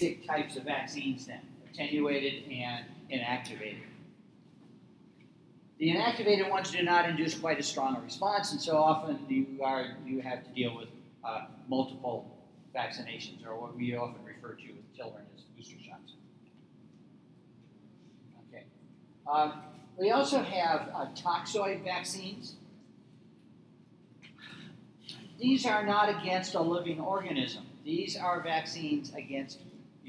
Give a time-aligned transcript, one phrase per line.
[0.00, 1.40] basic types of vaccines then,
[1.70, 3.82] attenuated and inactivated.
[5.78, 9.62] The inactivated ones do not induce quite as strong a response, and so often you
[9.62, 10.88] are you have to deal with
[11.24, 12.36] uh, multiple
[12.74, 16.12] vaccinations, or what we often refer to with children as booster shots.
[18.48, 18.64] Okay.
[19.30, 19.62] Um,
[19.98, 22.56] we also have uh, toxoid vaccines.
[25.38, 27.64] These are not against a living organism.
[27.82, 29.58] These are vaccines against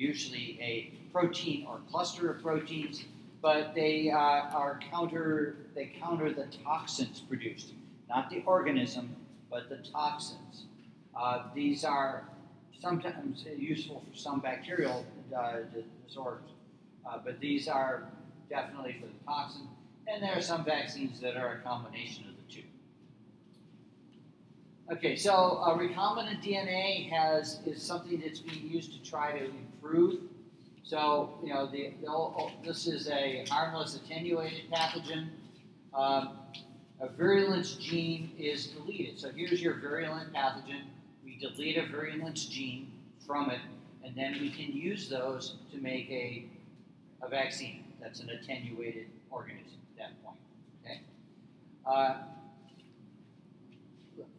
[0.01, 3.03] usually a protein or cluster of proteins,
[3.41, 7.73] but they uh, are counter they counter the toxins produced,
[8.09, 9.15] not the organism,
[9.49, 10.65] but the toxins.
[11.15, 12.27] Uh, these are
[12.81, 15.05] sometimes useful for some bacterial
[15.37, 15.57] uh,
[16.07, 16.49] disorders,
[17.07, 18.09] uh, but these are
[18.49, 19.67] definitely for the toxin.
[20.07, 22.63] And there are some vaccines that are a combination of the two.
[24.91, 29.51] Okay, so recombinant DNA has is something that's being used to try to
[30.83, 35.27] So you know, the, the this is a harmless attenuated pathogen.
[35.93, 36.37] Um,
[36.99, 39.19] a virulence gene is deleted.
[39.19, 40.83] So here's your virulent pathogen.
[41.23, 42.91] We delete a virulence gene
[43.25, 43.59] from it,
[44.03, 46.45] and then we can use those to make a,
[47.23, 50.37] a vaccine that's an attenuated organism at that point.
[50.83, 51.01] Okay.
[51.85, 52.17] Uh,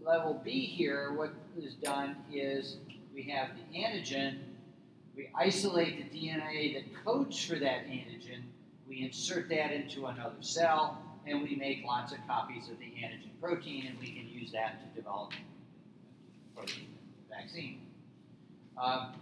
[0.04, 2.76] level B here, what is done is
[3.14, 4.38] we have the antigen,
[5.16, 8.42] we isolate the DNA that codes for that antigen,
[8.88, 13.30] we insert that into another cell, and we make lots of copies of the antigen
[13.40, 15.32] protein, and we can use that to develop
[16.56, 16.88] protein
[17.30, 17.80] vaccine.
[18.82, 19.12] Um,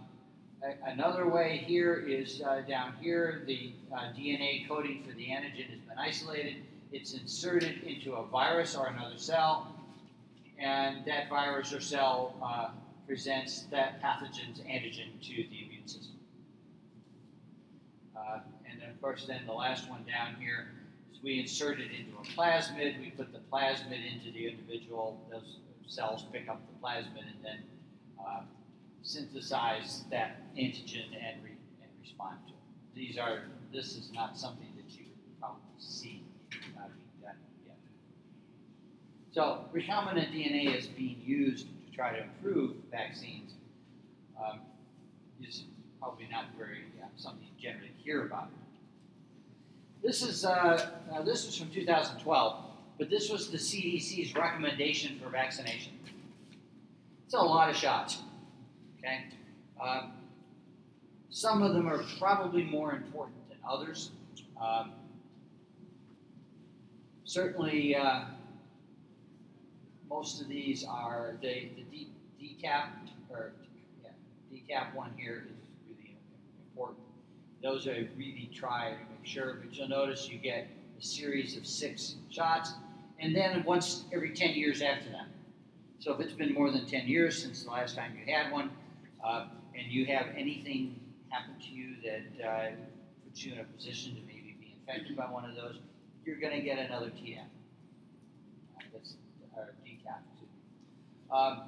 [0.85, 5.79] another way here is uh, down here, the uh, DNA coding for the antigen has
[5.79, 6.57] been isolated.
[6.91, 9.75] It's inserted into a virus or another cell,
[10.59, 12.69] and that virus or cell uh,
[13.11, 16.15] presents that pathogen's antigen to the immune system.
[18.15, 20.69] Uh, and then, of course, then the last one down here
[21.11, 22.97] is we insert it into a plasmid.
[23.01, 25.19] We put the plasmid into the individual.
[25.29, 27.57] Those cells pick up the plasmid and then
[28.17, 28.43] uh,
[29.03, 32.95] synthesize that antigen and, re- and respond to it.
[32.95, 33.41] These are.
[33.73, 36.63] This is not something that you would probably see being
[37.21, 37.35] done
[37.67, 37.75] yet.
[39.33, 43.53] So recombinant DNA is being used try to improve vaccines.
[44.41, 44.59] Um,
[45.47, 45.63] is
[45.99, 48.49] probably not very yeah, something you generally hear about.
[50.03, 50.89] This is uh,
[51.25, 52.65] this is from 2012,
[52.97, 55.93] but this was the CDC's recommendation for vaccination.
[57.25, 58.19] It's a lot of shots.
[58.99, 59.25] Okay,
[59.83, 60.13] um,
[61.29, 64.11] some of them are probably more important than others.
[64.59, 64.91] Um,
[67.25, 67.95] certainly.
[67.95, 68.25] Uh,
[70.11, 72.89] most of these are the the D, DTaP
[73.29, 73.53] or
[74.03, 74.09] yeah,
[74.51, 75.55] DTaP one here is
[75.87, 76.17] really
[76.69, 76.99] important.
[77.63, 80.67] Those I really try to make sure, but you'll notice you get
[80.99, 82.73] a series of six shots,
[83.19, 85.27] and then once every 10 years after that.
[85.99, 88.71] So if it's been more than 10 years since the last time you had one,
[89.23, 89.45] uh,
[89.77, 90.99] and you have anything
[91.29, 92.71] happen to you that uh,
[93.23, 95.77] puts you in a position to maybe be infected by one of those,
[96.25, 97.45] you're going to get another TDAP.
[101.31, 101.61] Um,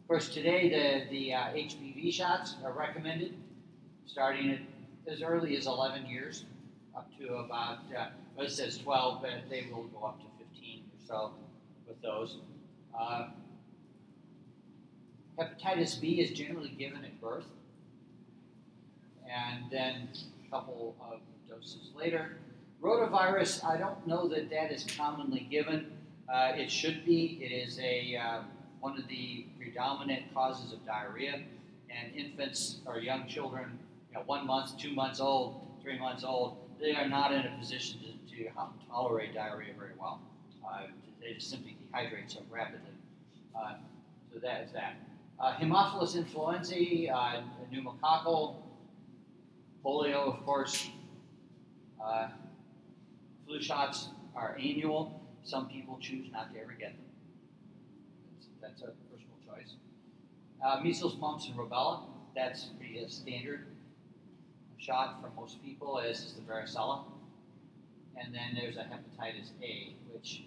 [0.00, 3.34] of course, today the, the uh, HPV shots are recommended,
[4.06, 4.58] starting at
[5.10, 6.44] as early as 11 years,
[6.94, 10.80] up to about, uh, well, it says 12, but they will go up to 15
[10.80, 11.30] or so
[11.86, 12.38] with those.
[12.98, 13.28] Uh,
[15.38, 17.46] hepatitis B is generally given at birth,
[19.24, 20.08] and then
[20.46, 22.36] a couple of doses later.
[22.82, 25.90] Rotavirus, I don't know that that is commonly given.
[26.32, 27.38] Uh, it should be.
[27.40, 28.42] It is a uh,
[28.80, 31.42] one of the predominant causes of diarrhea.
[31.90, 33.78] And infants or young children,
[34.10, 37.56] you know, one month, two months old, three months old, they are not in a
[37.58, 38.50] position to, to
[38.90, 40.20] tolerate diarrhea very well.
[40.62, 40.82] Uh,
[41.20, 42.90] they just simply dehydrate so rapidly.
[43.56, 43.74] Uh,
[44.32, 44.96] so that is that.
[45.40, 47.40] Uh, Haemophilus influenzae, uh,
[47.72, 48.56] pneumococcal,
[49.84, 50.90] polio, of course.
[52.04, 52.28] Uh,
[53.46, 55.20] flu shots are annual.
[55.42, 57.07] Some people choose not to ever get them
[58.60, 59.74] that's a personal choice.
[60.64, 62.02] Uh, measles, mumps, and rubella,
[62.34, 63.66] that's pretty a standard
[64.78, 67.02] shot for most people, as is the varicella.
[68.16, 70.44] And then there's a hepatitis A, which,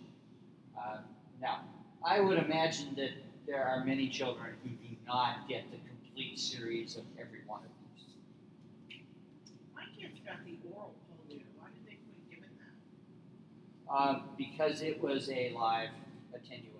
[0.78, 0.98] uh,
[1.42, 1.62] now,
[2.04, 3.12] I would imagine that
[3.48, 7.69] there are many children who do not get the complete series of every one of
[7.96, 9.00] these.
[9.75, 11.44] My kids got the oral polio.
[11.58, 13.94] Why did they quit giving that?
[13.94, 15.90] Uh, because it was a live
[16.34, 16.71] attenuated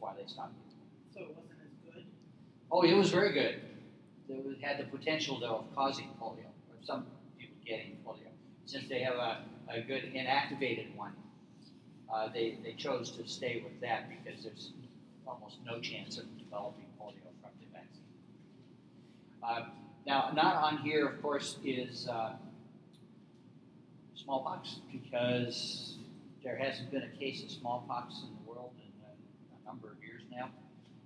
[0.00, 1.14] why they stopped it.
[1.14, 2.04] So it wasn't as good?
[2.70, 3.60] Oh, it was very good.
[4.28, 7.06] would- had the potential though of causing polio, or some
[7.38, 8.28] people getting polio.
[8.66, 9.38] Since they have a,
[9.68, 11.12] a good inactivated one,
[12.12, 14.72] uh, they, they chose to stay with that because there's
[15.26, 18.02] almost no chance of developing polio from the vaccine.
[19.42, 19.70] Uh,
[20.06, 22.32] now, not on here, of course, is uh,
[24.14, 25.96] smallpox because
[26.42, 28.39] there hasn't been a case of smallpox in the world in a, a
[29.70, 30.50] number of years now,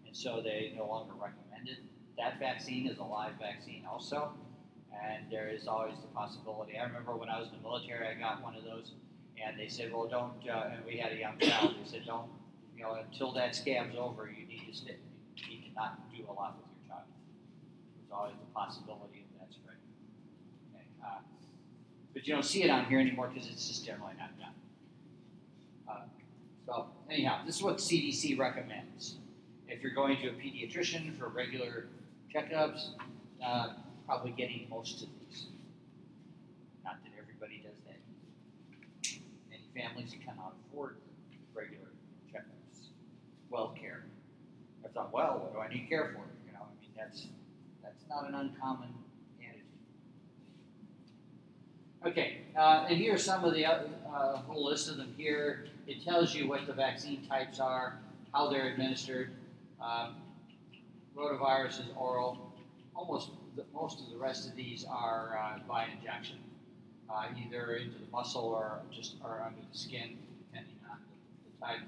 [0.07, 1.85] and so they no longer recommend it.
[2.17, 4.33] That vaccine is a live vaccine also,
[4.89, 6.79] and there is always the possibility.
[6.79, 8.93] I remember when I was in the military, I got one of those,
[9.37, 11.75] and they said, "Well, don't." Uh, and we had a young child.
[11.79, 12.31] They said, "Don't,
[12.77, 14.97] you know, until that scab's over, you need to stay.
[15.37, 17.09] You need to not do a lot with your child."
[17.99, 19.77] There's always the possibility of that spread.
[20.73, 20.87] Okay.
[21.05, 21.21] Uh,
[22.15, 24.54] but you don't see it on here anymore because it's just generally not done.
[27.15, 29.19] Anyhow, this is what CDC recommends.
[29.69, 31.87] If you're going to a pediatrician for regular
[32.35, 32.89] checkups,
[33.41, 33.75] uh,
[34.05, 35.47] probably getting most of these.
[36.83, 39.21] Not that everybody does that.
[39.49, 40.97] Many families cannot afford
[41.55, 41.87] regular
[42.35, 42.89] checkups.
[43.49, 44.07] Well care.
[44.85, 46.25] I thought, well, what do I need care for?
[46.49, 47.29] You know, I mean that's
[47.81, 48.89] that's not an uncommon
[52.07, 55.69] Okay, uh, and here's some of the other, uh, whole list of them here.
[55.87, 57.99] It tells you what the vaccine types are,
[58.35, 59.31] how they're administered.
[59.81, 60.17] Um,
[61.17, 62.53] rotavirus is oral.
[62.95, 66.37] Almost the, most of the rest of these are uh, by injection,
[67.09, 70.19] uh, either into the muscle or just or under the skin,
[70.51, 71.81] depending on the, the type.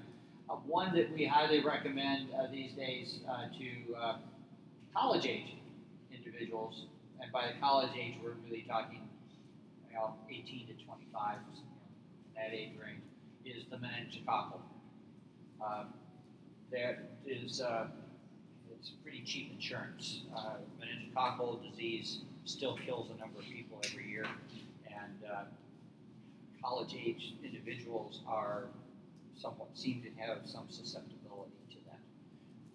[0.49, 4.15] Uh, one that we highly recommend uh, these days uh, to uh,
[4.95, 5.53] college age
[6.11, 6.85] individuals,
[7.21, 9.06] and by the college age, we're really talking
[9.97, 11.67] you know, 18 to 25, you know,
[12.35, 13.01] that age range,
[13.45, 14.59] is the meningococcal.
[15.61, 15.87] Um,
[16.71, 17.87] there is uh,
[18.71, 20.21] it's pretty cheap insurance.
[20.35, 24.25] Uh, meningococcal disease still kills a number of people every year,
[24.87, 25.43] and uh,
[26.63, 28.65] college age individuals are
[29.35, 31.99] somewhat seem to have some susceptibility to that.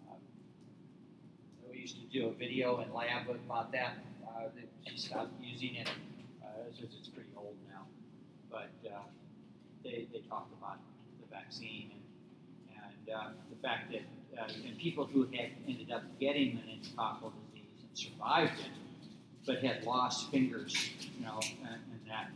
[0.08, 0.18] Um,
[1.70, 3.98] we used to do a video in lab about that.
[4.26, 5.88] Uh, that she stopped using it
[6.62, 7.86] uh, it's pretty old now,
[8.50, 9.02] but uh,
[9.84, 10.78] they, they talked about
[11.20, 12.78] the vaccine and,
[13.08, 14.02] and uh, the fact that
[14.38, 18.70] uh, and people who had ended up getting meningococcal disease and survived it,
[19.46, 20.74] but had lost fingers,
[21.18, 22.30] you know, and, and that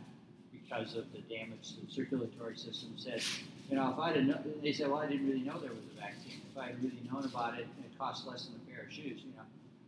[0.51, 3.21] because of the damage to the circulatory system, said,
[3.69, 5.83] you know, if I'd have known, they said, well, I didn't really know there was
[5.95, 6.41] a vaccine.
[6.51, 9.21] If I had really known about it, it cost less than a pair of shoes,
[9.25, 9.43] you know,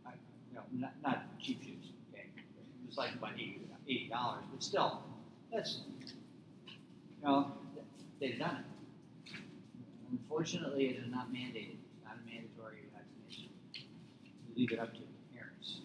[0.06, 0.12] I,
[0.50, 1.92] you know, not, not cheap shoes,
[2.98, 3.40] okay, it was like about
[3.88, 5.02] eighty dollars, but still,
[5.52, 7.52] that's, you know,
[8.20, 8.64] they've done it.
[10.12, 11.76] Unfortunately, it is not mandated.
[11.94, 13.50] It's not a mandatory vaccination.
[13.74, 15.80] You leave it up to the parents,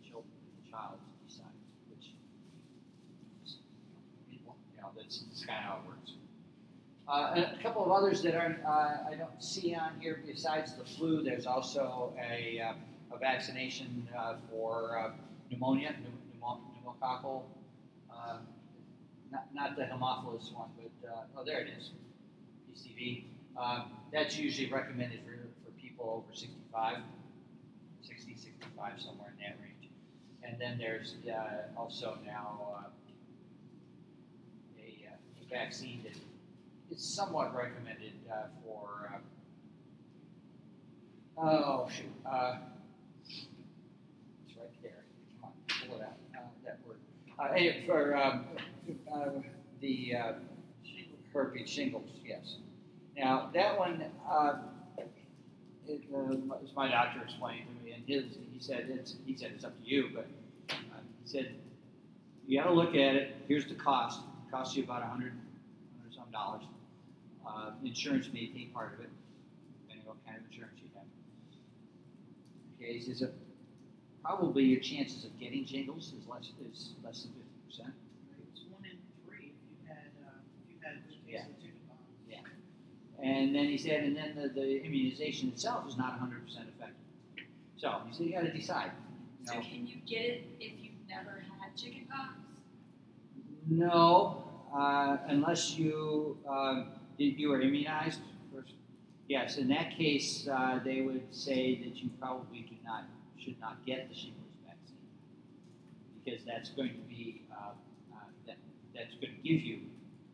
[0.00, 0.32] the children,
[0.64, 1.52] the child to decide
[1.90, 2.12] which.
[4.30, 4.38] You
[4.80, 6.12] know, that's, that's kind of how it works.
[7.08, 10.84] Uh, a couple of others that aren't, uh, I don't see on here besides the
[10.84, 11.22] flu.
[11.22, 15.10] There's also a, uh, a vaccination uh, for uh,
[15.50, 16.11] pneumonia, pneumo-
[16.42, 17.42] pneumococcal.
[18.10, 18.38] Uh,
[19.30, 21.90] not, not the Haemophilus one, but uh, oh, there it is,
[22.70, 23.24] PCV.
[23.56, 25.32] Um, that's usually recommended for,
[25.64, 26.98] for people over 65,
[28.02, 29.90] 60, 65, somewhere in that range.
[30.42, 32.82] And then there's uh, also now uh,
[34.78, 36.12] a, uh, a vaccine that
[36.94, 39.20] is somewhat recommended uh, for.
[41.38, 42.12] Uh, oh shoot!
[43.24, 45.04] It's right there.
[45.40, 46.21] Come on, pull it out.
[47.38, 47.48] Uh,
[47.86, 48.44] for um,
[49.12, 49.28] uh,
[49.80, 50.32] the uh,
[51.32, 52.56] herpes shingles, yes.
[53.16, 54.54] Now that one, uh,
[55.86, 59.52] it, uh, as my doctor explained to me, and his, he said it's he said
[59.54, 60.26] it's up to you, but
[60.70, 61.54] uh, he said
[62.46, 63.36] you got to look at it.
[63.48, 64.20] Here's the cost.
[64.46, 65.32] It costs you about a hundred,
[65.98, 66.62] hundred some dollars.
[67.46, 69.10] Uh, insurance may pay part of it,
[69.82, 71.04] depending on what kind of insurance you have.
[72.78, 73.22] Okay, he says
[74.22, 77.94] probably your chances of getting shingles is less is less than fifty percent.
[78.52, 80.30] It's one in three if you've had, uh,
[80.62, 81.44] if you've had this Yeah.
[81.44, 82.50] case of chickenpox.
[83.22, 86.96] And then he said, and then the, the immunization itself is not 100% effective.
[87.76, 88.90] So he said, you got to decide.
[89.40, 92.34] You So know, can you get it if you've never had chickenpox?
[93.68, 94.42] no,
[94.76, 96.84] uh, unless you uh,
[97.18, 98.20] did you were immunized
[98.52, 98.72] first.
[99.28, 103.04] Yes, in that case, uh, they would say that you probably do not
[103.42, 104.96] should not get the shingles vaccine
[106.22, 107.70] because that's going to be uh,
[108.12, 108.56] uh, that
[108.94, 109.80] that's going to give you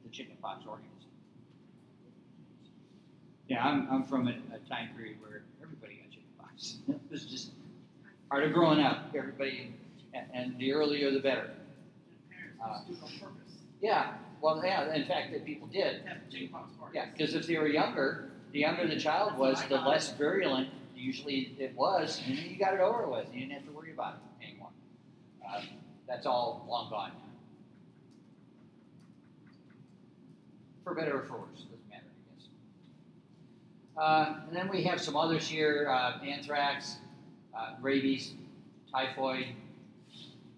[0.04, 0.92] the chickenpox organism.
[3.48, 6.78] Yeah, I'm, I'm from a, a time period where everybody got chickenpox.
[6.88, 7.50] It was just
[8.30, 9.14] part of growing up.
[9.16, 9.72] Everybody,
[10.12, 11.50] and, and the earlier the better.
[12.62, 13.52] Uh, parents just do it on purpose.
[13.80, 16.02] Yeah, well, yeah, in fact, that people did.
[16.06, 16.96] Have chickenpox parties.
[16.96, 21.54] Yeah, because if they were younger, the younger the child was, the less virulent usually
[21.58, 23.26] it was, and you got it over with.
[23.32, 24.70] You didn't have to worry about it anymore.
[25.46, 25.62] Uh,
[26.06, 27.24] that's all long gone now.
[30.84, 32.48] For better or for worse, it doesn't matter, I guess.
[33.96, 36.96] Uh, and then we have some others here: uh, anthrax,
[37.56, 38.32] uh, rabies,
[38.90, 39.46] typhoid.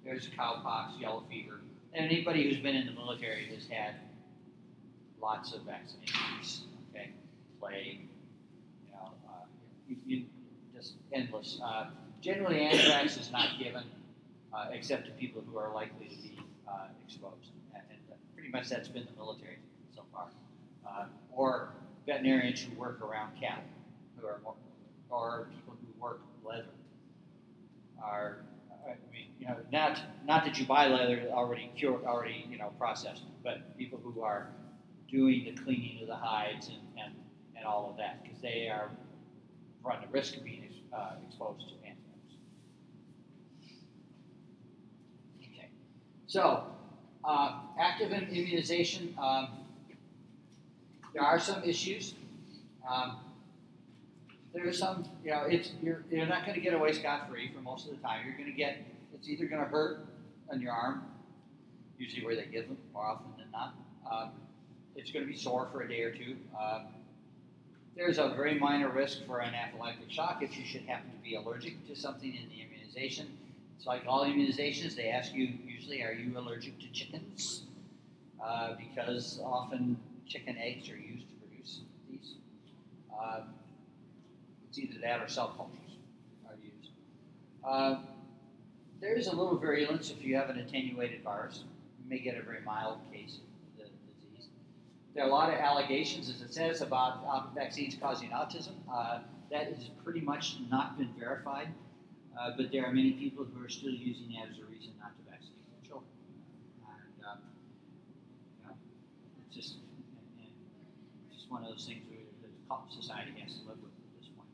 [0.05, 1.61] There's cowpox, yellow fever,
[1.93, 3.97] and anybody who's been in the military has had
[5.21, 6.61] lots of vaccinations.
[6.91, 7.11] Okay,
[7.61, 8.09] plague,
[9.91, 10.25] you, you,
[10.75, 11.61] just endless.
[11.63, 11.87] Uh,
[12.21, 13.85] generally, anthrax is not given
[14.55, 18.69] uh, except to people who are likely to be uh, exposed, and, and pretty much
[18.69, 19.59] that's been the military
[19.95, 20.29] so far,
[20.89, 21.71] uh, or
[22.07, 23.65] veterinarians who work around cattle,
[24.17, 24.55] who are more,
[25.11, 26.65] or people who work leather,
[28.03, 28.39] are.
[28.87, 32.73] I mean, you know, not not that you buy leather already cured, already you know
[32.79, 34.49] processed, but people who are
[35.11, 37.15] doing the cleaning of the hides and, and,
[37.57, 38.91] and all of that because they are
[39.83, 42.19] run the risk of being uh, exposed to anthrax.
[45.39, 45.69] Okay,
[46.27, 46.65] so
[47.25, 49.15] uh, active immunization.
[49.21, 49.49] Um,
[51.13, 52.15] there are some issues.
[52.89, 53.17] Um,
[54.53, 57.51] there are some, you know, it's you're you're not going to get away scot free
[57.55, 58.27] for most of the time.
[58.27, 58.79] You're going to get
[59.15, 60.07] it's either going to hurt
[60.51, 61.05] on your arm,
[61.99, 63.75] usually where they give them more often than not.
[64.11, 64.31] Um,
[64.97, 66.37] it's going to be sore for a day or two.
[66.61, 66.87] Um,
[67.97, 71.87] there's a very minor risk for anaphylactic shock if you should happen to be allergic
[71.89, 73.27] to something in the immunization.
[73.77, 77.63] It's like all immunizations, they ask you usually, are you allergic to chickens?
[78.45, 82.35] Uh, because often chicken eggs are used to produce these.
[83.13, 83.41] Uh,
[84.69, 85.97] it's either that or cell cultures
[86.49, 86.91] are used.
[87.67, 88.03] Uh,
[89.01, 91.65] there is a little virulence if you have an attenuated virus.
[92.03, 93.39] You may get a very mild case.
[95.15, 98.75] There are a lot of allegations, as it says, about um, vaccines causing autism.
[98.93, 101.69] Uh, that has pretty much not been verified,
[102.39, 105.11] uh, but there are many people who are still using that as a reason not
[105.17, 106.15] to vaccinate their children.
[106.87, 108.75] And um,
[109.47, 110.55] it's just, and, and
[111.27, 112.49] it's just one of those things where the
[112.95, 114.49] society has to live with at this point.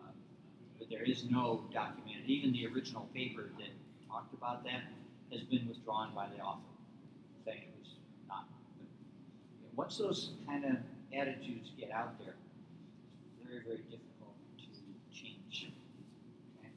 [0.00, 0.12] Uh,
[0.78, 3.68] but there is no documented, even the original paper that
[4.08, 4.82] talked about that
[5.32, 6.72] has been withdrawn by the author,
[7.44, 7.92] saying it was
[8.28, 8.48] not.
[8.80, 8.88] But,
[9.60, 10.76] you know, once those kind of
[11.16, 12.34] attitudes get out there,
[13.46, 14.64] very, very difficult to
[15.16, 15.70] change.
[16.58, 16.68] Okay?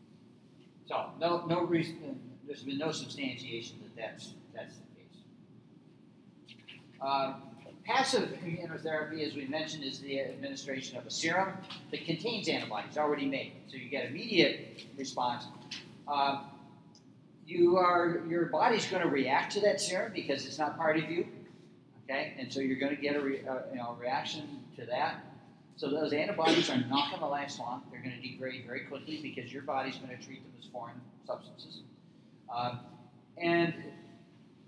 [0.85, 6.67] So, no, no reason, there's been no substantiation that that's, that's the case.
[7.01, 7.33] Uh,
[7.83, 11.53] passive immunotherapy, as we mentioned, is the administration of a serum
[11.89, 13.53] that contains antibodies already made.
[13.67, 15.45] So you get immediate response.
[16.07, 16.43] Uh,
[17.47, 21.09] you are your body's going to react to that serum because it's not part of
[21.09, 21.25] you.
[22.11, 25.23] Okay, and so you're going to get a, re, uh, you know, reaction to that.
[25.77, 27.83] So those antibodies are not going to last long.
[27.89, 30.99] They're going to degrade very quickly because your body's going to treat them as foreign
[31.25, 31.79] substances.
[32.53, 32.75] Uh,
[33.37, 33.73] and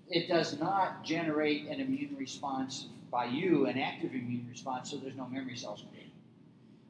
[0.10, 5.18] it does not generate an immune response by you, an active immune response, so there's
[5.18, 6.12] no memory cells created.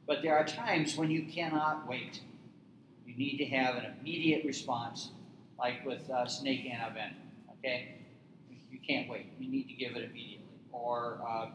[0.06, 2.20] But there are times when you cannot wait.
[3.06, 5.10] You need to have an immediate response,
[5.58, 7.14] like with uh, snake antivenom.
[7.58, 7.96] Okay,
[8.70, 9.26] you can't wait.
[9.40, 10.43] You need to give it immediately.
[10.74, 11.46] Or uh,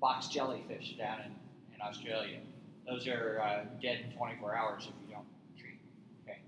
[0.00, 1.32] box jellyfish down in,
[1.74, 2.38] in Australia.
[2.86, 5.24] Those are uh, dead in 24 hours if you don't
[5.58, 5.78] treat.
[6.24, 6.38] Okay,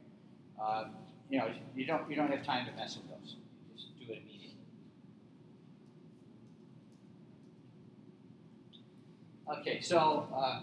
[0.61, 0.87] uh,
[1.31, 3.37] you know you don't you don't have time to mess with those.
[3.75, 4.57] Just do it immediately.
[9.61, 10.61] Okay, so uh,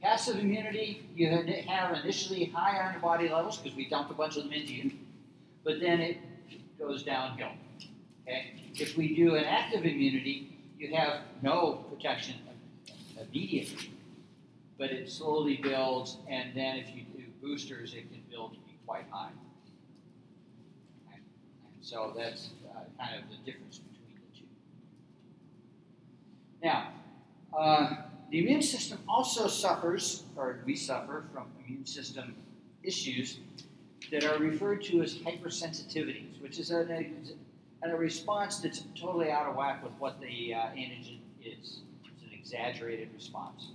[0.00, 4.52] passive immunity, you have initially high antibody levels because we dumped a bunch of them
[4.52, 4.92] into you,
[5.64, 6.18] but then it
[6.78, 7.52] goes downhill.
[8.22, 10.51] Okay, if we do an active immunity,
[10.82, 12.34] you have no protection
[13.20, 13.92] immediately,
[14.78, 18.76] but it slowly builds, and then if you do boosters, it can build to be
[18.84, 19.30] quite high.
[21.12, 24.46] And, and so that's uh, kind of the difference between the two.
[26.64, 26.88] Now,
[27.56, 27.96] uh,
[28.30, 32.34] the immune system also suffers, or we suffer from immune system
[32.82, 33.38] issues
[34.10, 37.06] that are referred to as hypersensitivities, which is a,
[37.84, 41.80] a, a response that's totally out of whack with what the uh, antigen is.
[42.04, 43.72] It's an exaggerated response.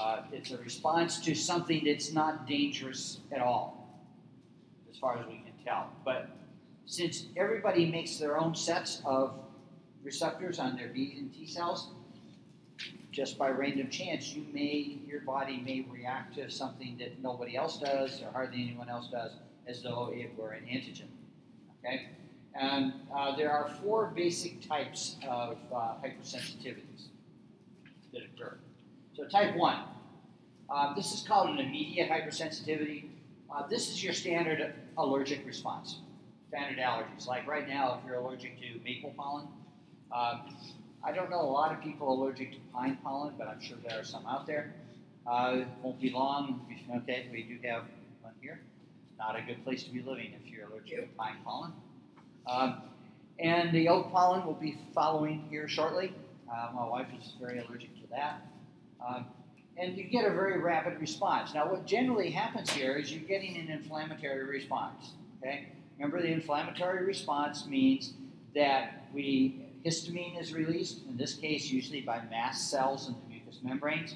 [0.00, 4.04] Uh, it's a response to something that's not dangerous at all,
[4.90, 5.90] as far as we can tell.
[6.04, 6.28] But
[6.84, 9.34] since everybody makes their own sets of
[10.02, 11.88] receptors on their B and T cells,
[13.10, 17.78] just by random chance, you may your body may react to something that nobody else
[17.78, 19.32] does or hardly anyone else does,
[19.66, 21.08] as though it were an antigen.
[21.82, 22.10] Okay?
[22.58, 27.08] And uh, there are four basic types of uh, hypersensitivities
[28.12, 28.56] that occur.
[29.14, 29.78] So, type 1,
[30.70, 33.08] uh, this is called an immediate hypersensitivity.
[33.54, 36.00] Uh, this is your standard allergic response,
[36.48, 37.26] standard allergies.
[37.26, 39.46] Like right now, if you're allergic to maple pollen,
[40.12, 40.56] um,
[41.04, 44.00] I don't know a lot of people allergic to pine pollen, but I'm sure there
[44.00, 44.74] are some out there.
[45.26, 46.66] Uh, it won't be long.
[47.02, 47.84] Okay, we do have
[48.22, 48.60] one here.
[49.18, 51.72] Not a good place to be living if you're allergic to pine pollen.
[52.46, 52.82] Um,
[53.38, 56.12] and the oak pollen will be following here shortly.
[56.50, 58.46] Uh, my wife is very allergic to that.
[59.06, 59.26] Um,
[59.76, 61.52] and you get a very rapid response.
[61.52, 65.12] Now, what generally happens here is you're getting an inflammatory response.
[65.42, 65.68] Okay?
[65.98, 68.14] Remember, the inflammatory response means
[68.54, 71.06] that we histamine is released.
[71.08, 74.14] In this case, usually by mast cells in the mucous membranes.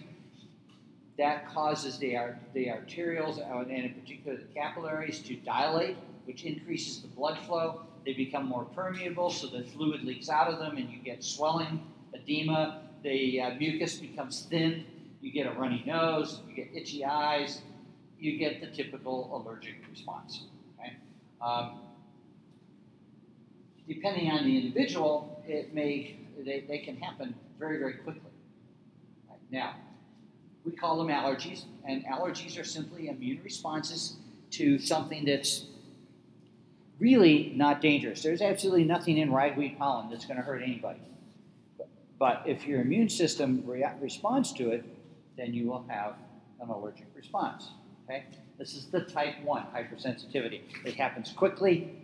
[1.19, 2.17] That causes the,
[2.55, 7.83] the arterioles and in particular the capillaries to dilate, which increases the blood flow.
[8.05, 11.83] They become more permeable, so the fluid leaks out of them, and you get swelling,
[12.15, 12.83] edema.
[13.03, 14.85] The uh, mucus becomes thin
[15.21, 17.61] you get a runny nose, you get itchy eyes,
[18.19, 20.45] you get the typical allergic response.
[20.79, 20.97] Okay?
[21.43, 21.81] Um,
[23.87, 28.31] depending on the individual, it may they, they can happen very very quickly.
[29.29, 29.39] Right?
[29.51, 29.75] Now,
[30.65, 34.17] we call them allergies, and allergies are simply immune responses
[34.53, 35.67] to something that's
[37.01, 38.23] really not dangerous.
[38.23, 41.01] There's absolutely nothing in ragweed pollen that's going to hurt anybody.
[42.19, 44.85] But if your immune system re- responds to it,
[45.37, 46.15] then you will have
[46.61, 47.71] an allergic response.
[48.05, 48.25] Okay?
[48.59, 50.61] This is the type 1 hypersensitivity.
[50.85, 51.97] It happens quickly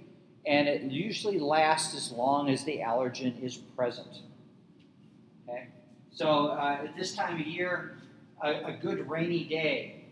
[0.46, 4.20] and it usually lasts as long as the allergen is present.
[5.48, 5.66] Okay?
[6.12, 7.98] So uh, at this time of year,
[8.42, 10.04] a, a good rainy day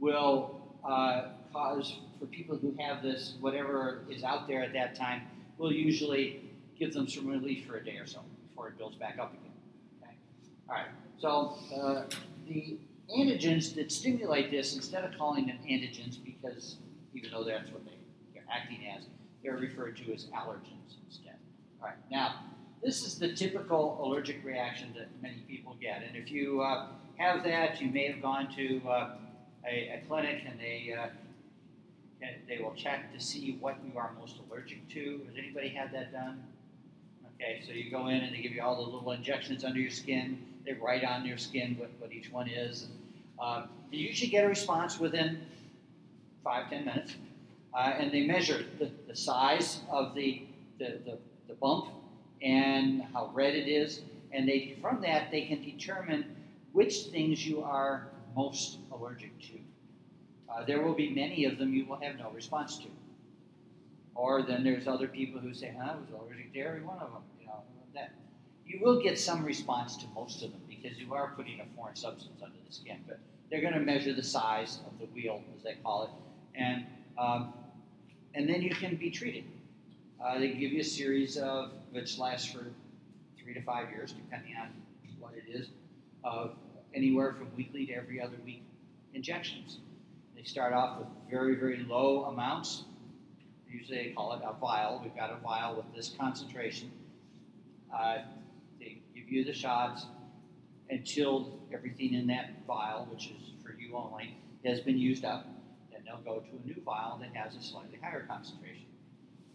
[0.00, 5.22] will uh, cause, for people who have this, whatever is out there at that time,
[5.58, 6.42] will usually
[6.78, 9.52] give them some relief for a day or so before it builds back up again.
[10.02, 10.14] Okay?
[10.68, 10.86] All right.
[11.18, 12.04] So uh,
[12.48, 12.78] the
[13.14, 16.76] antigens that stimulate this, instead of calling them antigens, because
[17.14, 19.04] even though that's what they, are acting as,
[19.42, 21.36] they're referred to as allergens instead.
[21.80, 21.96] All right.
[22.10, 22.44] Now,
[22.82, 26.86] this is the typical allergic reaction that many people get, and if you uh,
[27.16, 29.10] have that, you may have gone to uh,
[29.68, 31.08] a, a, clinic and they uh,
[32.48, 35.20] they will check to see what you are most allergic to.
[35.26, 36.42] Has anybody had that done?
[37.34, 39.90] Okay, so you go in and they give you all the little injections under your
[39.90, 42.84] skin they write on your skin what, what each one is.
[42.84, 42.92] And,
[43.38, 45.40] uh, you usually get a response within
[46.44, 47.14] five, ten minutes.
[47.72, 50.42] Uh, and they measure the, the size of the,
[50.78, 51.86] the, the, the, bump
[52.42, 54.02] and how red it is.
[54.32, 56.36] And they, from that, they can determine
[56.72, 59.58] which things you are most allergic to.
[60.50, 62.88] Uh, there will be many of them you will have no response to.
[64.14, 67.12] Or then there's other people who say, huh, I was allergic to every one of
[67.12, 67.22] them.
[67.40, 67.62] You know,
[67.94, 68.10] that
[68.66, 71.96] you will get some response to most of them because you are putting a foreign
[71.96, 72.98] substance under the skin.
[73.06, 76.10] But they're going to measure the size of the wheal, as they call it,
[76.54, 76.86] and
[77.18, 77.52] um,
[78.34, 79.44] and then you can be treated.
[80.24, 82.66] Uh, they give you a series of which lasts for
[83.42, 84.68] three to five years, depending on
[85.18, 85.68] what it is,
[86.22, 86.54] of
[86.94, 88.62] anywhere from weekly to every other week
[89.14, 89.78] injections.
[90.40, 92.84] They start off with very, very low amounts.
[93.70, 94.98] Usually they call it a vial.
[95.02, 96.90] We've got a vial with this concentration.
[97.94, 98.18] Uh,
[98.78, 100.06] you the shots
[100.88, 105.46] until everything in that vial, which is for you only, has been used up.
[105.92, 108.86] Then they'll go to a new vial that has a slightly higher concentration.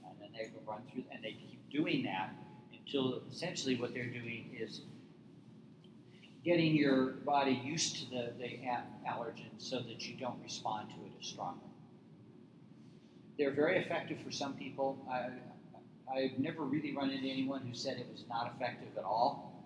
[0.05, 2.35] And then they will run through, and they keep doing that
[2.71, 4.81] until essentially what they're doing is
[6.45, 8.59] getting your body used to the, the
[9.09, 11.59] allergen so that you don't respond to it as strongly.
[13.37, 14.97] They're very effective for some people.
[15.11, 15.29] I,
[16.13, 19.65] I've never really run into anyone who said it was not effective at all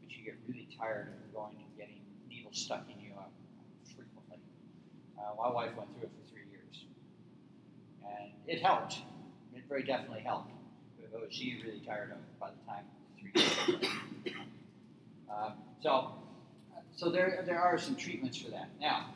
[0.00, 3.24] But you get really tired of going and getting needles stuck in you uh,
[3.94, 4.38] frequently.
[5.18, 6.84] Uh, my wife went through it for three years,
[8.04, 9.00] and it helped.
[9.54, 10.52] It very definitely helped.
[11.12, 12.84] But she really tired of it by the time
[13.18, 14.45] three years.
[15.30, 15.50] Uh,
[15.82, 16.12] so,
[16.94, 18.68] so there, there are some treatments for that.
[18.80, 19.10] Now,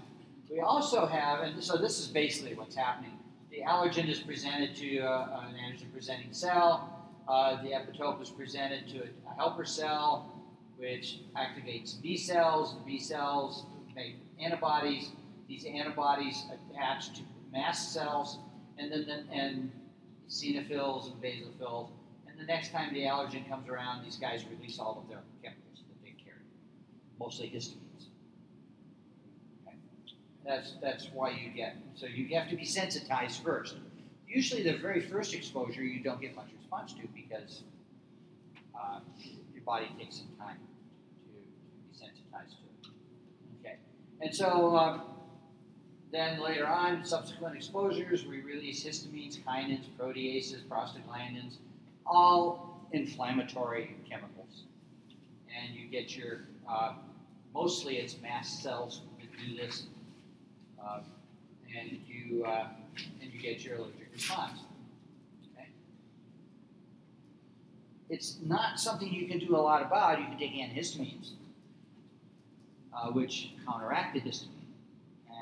[0.50, 3.12] we also have, and so this is basically what's happening.
[3.50, 7.08] The allergen is presented to uh, an antigen-presenting cell.
[7.28, 10.40] Uh, the epitope is presented to a helper cell
[10.80, 12.74] which activates B cells.
[12.74, 15.10] The B cells make antibodies.
[15.46, 18.38] These antibodies attach to mast cells,
[18.78, 19.70] and then the, and
[20.28, 21.90] eosinophils and basophils.
[22.26, 25.69] And the next time the allergen comes around, these guys release all of their chemicals
[27.20, 28.06] mostly histamines.
[29.66, 29.76] Okay.
[30.44, 33.76] That's, that's why you get, so you have to be sensitized first.
[34.26, 37.62] Usually the very first exposure you don't get much response to because
[38.74, 39.00] uh,
[39.52, 41.46] your body takes some time to be
[41.92, 42.92] sensitized to it.
[43.60, 43.76] Okay,
[44.20, 45.02] and so um,
[46.12, 51.58] then later on, subsequent exposures, we release histamines, kinins, proteases, prostaglandins,
[52.04, 54.64] all inflammatory chemicals.
[55.56, 56.94] And you get your, uh,
[57.54, 59.84] mostly it's mast cells that do this,
[60.82, 61.00] uh,
[61.78, 62.66] and you uh,
[63.20, 64.60] and you get your allergic response.
[65.54, 65.68] Okay?
[68.08, 70.20] It's not something you can do a lot about.
[70.20, 71.30] You can take antihistamines,
[72.94, 74.48] uh, which counteract the histamine,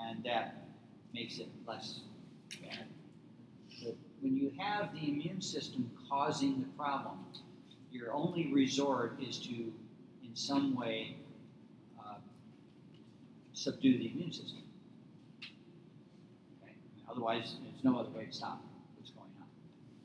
[0.07, 0.67] and that
[1.13, 2.01] makes it less
[2.63, 2.87] bad.
[3.83, 7.19] But when you have the immune system causing the problem,
[7.91, 11.17] your only resort is to, in some way,
[13.59, 14.63] subdue the immune system.
[16.63, 16.73] Okay?
[17.11, 18.63] Otherwise, there's no other way to stop
[18.97, 19.49] what's going on.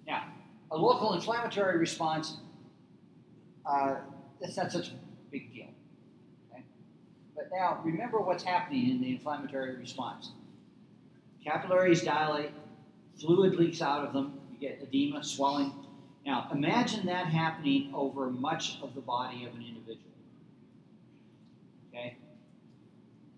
[0.08, 0.24] Now,
[0.72, 2.38] a local inflammatory response,
[3.66, 3.98] uh,
[4.42, 4.94] that's not such a
[5.32, 5.68] big deal.
[6.52, 6.64] Okay?
[7.36, 10.32] But now, remember what's happening in the inflammatory response.
[11.44, 12.52] Capillaries dilate,
[13.20, 15.74] fluid leaks out of them, you get edema, swelling.
[16.26, 20.10] Now, imagine that happening over much of the body of an individual.
[21.90, 22.18] Okay?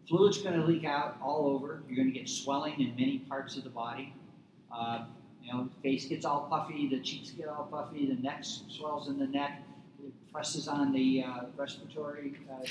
[0.07, 1.81] Fluid's going to leak out all over.
[1.87, 4.13] You're going to get swelling in many parts of the body.
[4.71, 5.05] Uh,
[5.41, 9.19] you know, face gets all puffy, the cheeks get all puffy, the neck swells in
[9.19, 9.61] the neck,
[10.03, 12.65] it presses on the uh, respiratory, uh,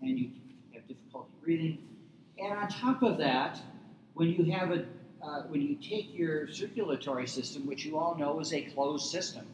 [0.00, 0.30] and you
[0.72, 1.78] have difficulty breathing.
[2.38, 3.60] And on top of that,
[4.14, 4.86] when you have a
[5.22, 9.44] uh, when you take your circulatory system, which you all know is a closed system,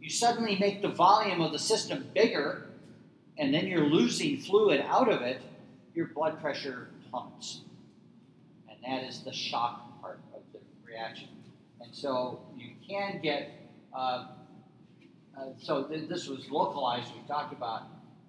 [0.00, 2.66] you suddenly make the volume of the system bigger,
[3.38, 5.40] and then you're losing fluid out of it,
[5.96, 7.62] your blood pressure plummets.
[8.68, 11.28] And that is the shock part of the reaction.
[11.80, 13.50] And so you can get,
[13.94, 14.26] uh,
[15.36, 17.82] uh, so th- this was localized, we talked about,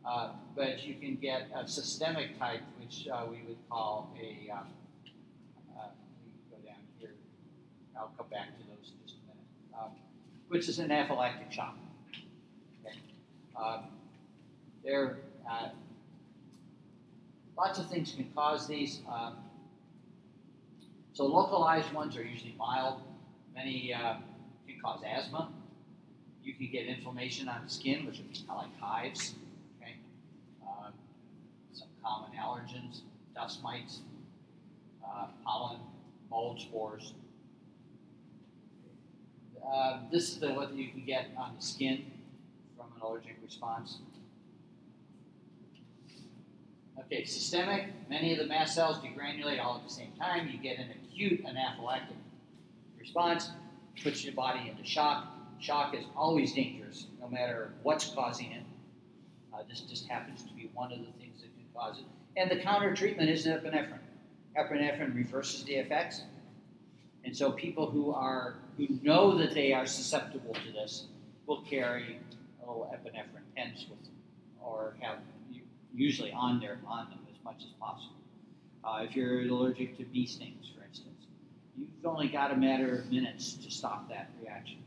[0.05, 4.59] uh, but you can get a systemic type, which uh, we would call a, uh,
[6.23, 7.11] we go down here,
[7.97, 9.91] I'll come back to those in just a minute, um,
[10.47, 11.75] which is an anaphylactic shock.
[12.85, 12.97] Okay.
[13.61, 13.85] Um,
[14.85, 15.17] there,
[15.49, 15.69] uh,
[17.57, 19.01] lots of things can cause these.
[19.11, 19.37] Um,
[21.13, 23.01] so localized ones are usually mild.
[23.55, 24.17] Many uh,
[24.67, 25.51] can cause asthma.
[26.43, 29.33] You can get inflammation on the skin, which would be kind of like hives.
[29.81, 29.95] Okay.
[30.61, 30.93] Um,
[31.73, 33.01] some common allergens,
[33.35, 34.01] dust mites,
[35.03, 35.79] uh, pollen,
[36.29, 37.13] mold spores.
[39.67, 42.05] Uh, this is the, what you can get on the skin
[42.77, 43.97] from an allergic response.
[46.99, 50.49] Okay, systemic, many of the mast cells degranulate all at the same time.
[50.49, 52.15] You get an acute anaphylactic
[52.99, 53.49] response,
[54.01, 55.27] puts your body into shock.
[55.59, 58.63] Shock is always dangerous, no matter what's causing it.
[59.53, 62.05] Uh, this just happens to be one of the things that can cause it.
[62.35, 63.99] And the counter treatment is epinephrine.
[64.57, 66.21] Epinephrine reverses the effects.
[67.23, 71.05] And so people who are who know that they are susceptible to this
[71.47, 72.19] will carry
[72.63, 74.13] a little epinephrine pens with them,
[74.61, 75.17] or have
[75.97, 78.15] usually on their on them as much as possible.
[78.83, 81.25] Uh, if you're allergic to bee stings, for instance,
[81.75, 84.77] you've only got a matter of minutes to stop that reaction.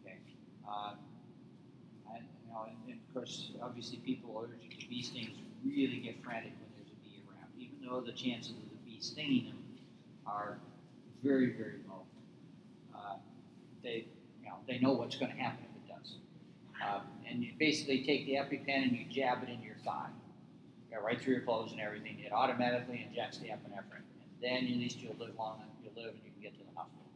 [0.00, 0.16] Okay,
[0.66, 0.92] uh,
[2.14, 6.22] and, you know, and, and of course, obviously, people allergic to bee stings really get
[6.24, 9.58] frantic when there's a bee around, even though the chances of the bee stinging them
[10.26, 10.58] are
[11.22, 12.02] very, very low.
[12.94, 13.16] Uh,
[13.82, 14.06] they,
[14.40, 15.66] you know, they know what's going to happen.
[16.82, 20.08] Uh, and you basically take the EpiPen and you jab it in your thigh,
[20.90, 22.18] you right through your clothes and everything.
[22.18, 25.62] It automatically injects the epinephrine, and then at least you'll live long.
[25.82, 27.06] You'll live and you can get to the hospital.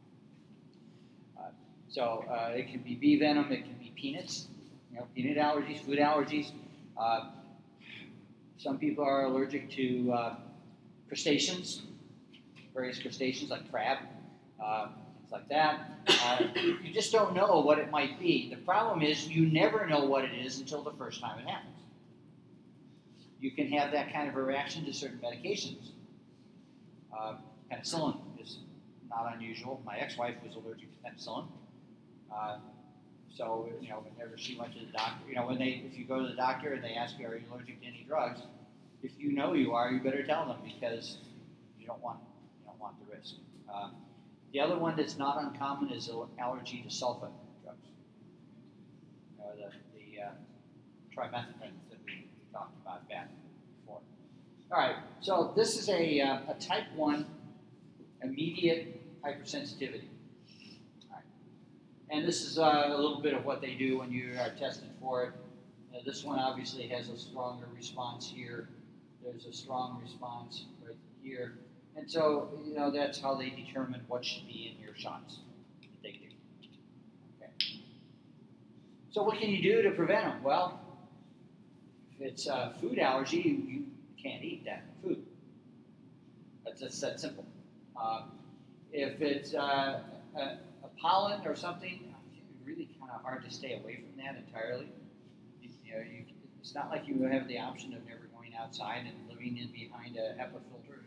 [1.37, 1.41] Uh,
[1.89, 4.47] so uh, it can be bee venom, it can be peanuts,
[4.91, 6.51] you know, peanut allergies, food allergies.
[6.97, 7.29] Uh,
[8.57, 10.35] some people are allergic to uh,
[11.07, 11.83] crustaceans,
[12.73, 13.99] various crustaceans like crab,
[14.63, 14.87] uh,
[15.27, 15.91] things like that.
[16.07, 16.43] Uh,
[16.83, 18.49] you just don't know what it might be.
[18.49, 21.73] The problem is you never know what it is until the first time it happens.
[23.39, 25.91] You can have that kind of a reaction to certain medications.
[27.17, 27.35] Uh,
[27.71, 28.59] penicillin is
[29.09, 29.81] not unusual.
[29.85, 31.47] My ex-wife was allergic to penicillin.
[32.33, 32.57] Uh,
[33.35, 36.05] so, you know, whenever she went to the doctor, you know, when they, if you
[36.05, 38.39] go to the doctor and they ask you, are you allergic to any drugs?
[39.03, 41.17] If you know you are, you better tell them because
[41.79, 42.17] you don't want,
[42.59, 43.35] you don't want the risk.
[43.71, 43.89] Uh,
[44.57, 47.29] the other one that's not uncommon is allergy to sulfa
[47.63, 47.89] drugs,
[49.37, 50.29] or the, the uh,
[51.15, 53.29] trimethoprim that we talked about back
[53.79, 53.99] before.
[54.71, 57.27] All right, so this is a, uh, a type 1
[58.23, 60.07] immediate hypersensitivity.
[61.11, 61.23] All right.
[62.09, 64.89] And this is uh, a little bit of what they do when you are tested
[64.99, 65.33] for it.
[65.93, 68.69] Uh, this one obviously has a stronger response here.
[69.23, 71.59] There's a strong response right here.
[71.97, 75.39] And so, you know, that's how they determine what should be in your shots
[76.03, 76.27] they do.
[77.41, 77.81] Okay.
[79.09, 80.43] So, what can you do to prevent them?
[80.43, 80.79] Well,
[82.11, 83.85] if it's a food allergy, you, you
[84.21, 85.25] can't eat that food.
[86.63, 87.45] That's that simple.
[87.99, 88.31] Um,
[88.93, 90.01] if it's uh,
[90.35, 94.35] a, a pollen or something, it's really kind of hard to stay away from that
[94.35, 94.87] entirely.
[95.61, 96.25] You, you know, you,
[96.61, 100.17] it's not like you have the option of never going outside and living in behind
[100.17, 101.01] a HEPA filter.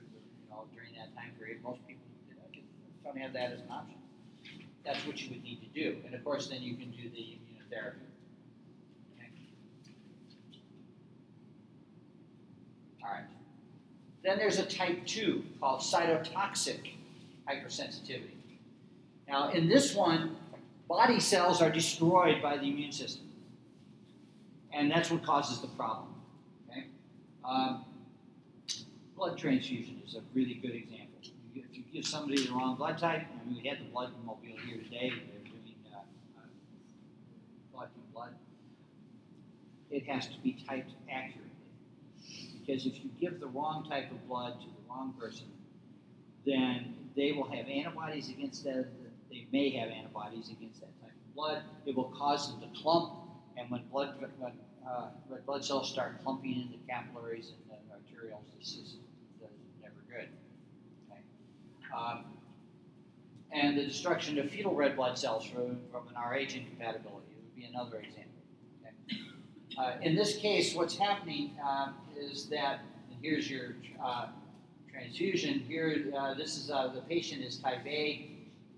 [0.50, 2.02] Know, during that time period, most people
[3.04, 3.96] don't have that as an option.
[4.84, 7.18] That's what you would need to do, and of course, then you can do the
[7.18, 8.06] immunotherapy.
[9.16, 9.30] Okay.
[13.04, 13.24] All right.
[14.24, 16.92] Then there's a type 2 called cytotoxic
[17.48, 18.36] hypersensitivity.
[19.28, 20.36] Now, in this one,
[20.88, 23.26] body cells are destroyed by the immune system.
[24.72, 26.08] And that's what causes the problem.
[26.70, 26.86] Okay?
[27.44, 27.84] Um,
[29.20, 31.18] blood transfusion is a really good example.
[31.54, 34.56] If you give somebody the wrong blood type, I mean, we had the blood mobile
[34.66, 35.98] here today, they're doing uh,
[37.78, 38.30] uh, blood.
[39.90, 41.50] It has to be typed accurately.
[42.60, 45.48] Because if you give the wrong type of blood to the wrong person,
[46.46, 48.86] then they will have antibodies against that.
[49.30, 51.62] They may have antibodies against that type of blood.
[51.84, 53.12] It will cause them to clump,
[53.58, 54.52] and when blood when,
[54.88, 58.96] uh, red blood cells start clumping in the capillaries and the arterioles, this is
[60.10, 60.28] good.
[61.10, 61.20] Okay.
[61.96, 62.24] Um,
[63.52, 67.64] and the destruction of fetal red blood cells from, from an Rh incompatibility would be
[67.64, 68.24] another example.
[68.82, 69.20] Okay.
[69.78, 72.80] Uh, in this case, what's happening uh, is that
[73.22, 74.26] here's your uh,
[74.90, 75.60] transfusion.
[75.60, 78.30] Here, uh, this is uh, the patient is type A,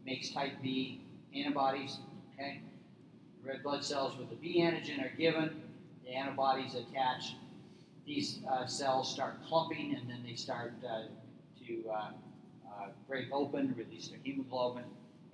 [0.04, 1.00] makes type B
[1.34, 1.98] antibodies.
[2.34, 2.60] Okay,
[3.44, 5.62] red blood cells with the B antigen are given.
[6.04, 7.34] The antibodies attach.
[8.04, 10.74] These uh, cells start clumping, and then they start
[11.72, 12.10] to uh,
[12.66, 14.84] uh, break open, release their hemoglobin,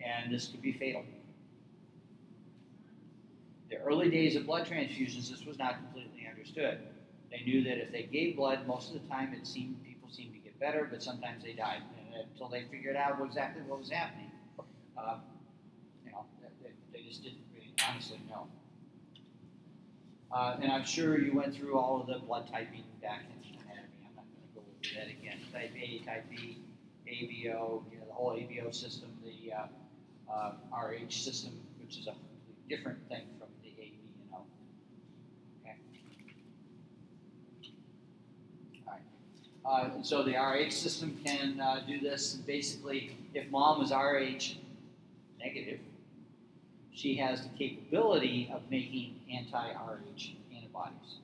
[0.04, 1.04] and this could be fatal.
[3.70, 6.78] The early days of blood transfusions, this was not completely understood.
[7.30, 10.32] They knew that if they gave blood, most of the time it seemed people seemed
[10.32, 11.82] to get better, but sometimes they died
[12.32, 14.30] until they figured out exactly what was happening.
[14.96, 15.20] Um,
[16.04, 16.24] you know,
[16.62, 18.46] they, they just didn't really honestly know.
[20.32, 23.57] Uh, and I'm sure you went through all of the blood typing back in
[24.94, 25.38] that again.
[25.52, 26.58] Type A, type B,
[27.06, 29.66] ABO, you know, the whole ABO system, the uh,
[30.32, 34.42] uh, RH system, which is a completely different thing from the AB and O.
[35.62, 35.76] Okay.
[39.66, 39.92] All right.
[39.92, 42.34] Uh, so the RH system can uh, do this.
[42.34, 44.56] And basically, if mom was RH
[45.38, 45.80] negative,
[46.92, 51.18] she has the capability of making anti-RH antibodies.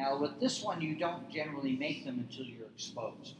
[0.00, 3.34] Now, with this one, you don't generally make them until you're exposed.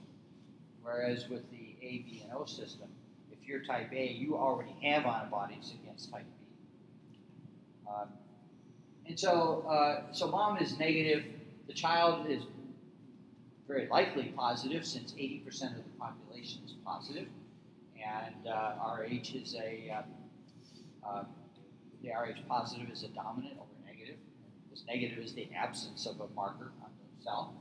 [0.83, 2.89] Whereas with the A, B, and O system,
[3.33, 7.19] if you're type A, you already have antibodies against type B.
[7.89, 8.09] Um,
[9.07, 11.25] and so, uh, so mom is negative.
[11.67, 12.43] The child is
[13.67, 17.29] very likely positive, since 80% of the population is positive,
[17.97, 19.97] and uh, RH is a
[21.07, 21.23] uh,
[22.03, 23.80] the RH positive is a dominant over
[24.91, 25.25] negative.
[25.25, 27.55] Is the absence of a marker on the cell.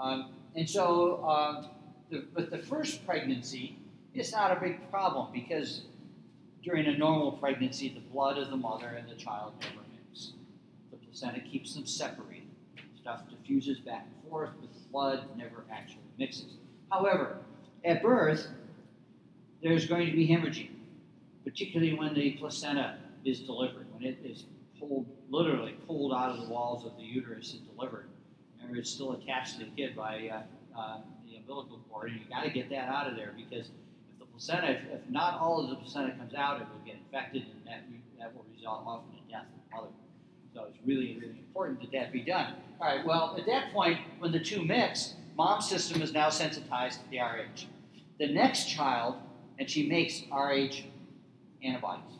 [0.00, 1.68] Um, and so, um,
[2.10, 3.78] the, but the first pregnancy
[4.14, 5.82] is not a big problem because
[6.62, 10.32] during a normal pregnancy, the blood of the mother and the child never mix.
[10.90, 12.48] The placenta keeps them separated.
[13.00, 16.56] Stuff diffuses back and forth, but the blood never actually mixes.
[16.90, 17.38] However,
[17.84, 18.48] at birth,
[19.62, 20.70] there's going to be hemorrhaging,
[21.44, 24.44] particularly when the placenta is delivered, when it is
[24.78, 28.08] pulled, literally pulled out of the walls of the uterus and delivered.
[28.56, 32.26] Remember, it's still attached to the kid by uh, uh, the umbilical cord, and you
[32.28, 33.66] got to get that out of there because
[34.12, 36.96] if the placenta, if, if, not all of the placenta comes out, it will get
[36.96, 37.82] infected, and that
[38.18, 39.92] that will result often in death of the mother.
[40.54, 42.54] So it's really, really important that that be done.
[42.80, 43.04] All right.
[43.04, 47.18] Well, at that point, when the two mix, mom's system is now sensitized to the
[47.18, 47.66] RH.
[48.18, 49.16] The next child,
[49.58, 50.84] and she makes RH
[51.62, 52.18] antibodies.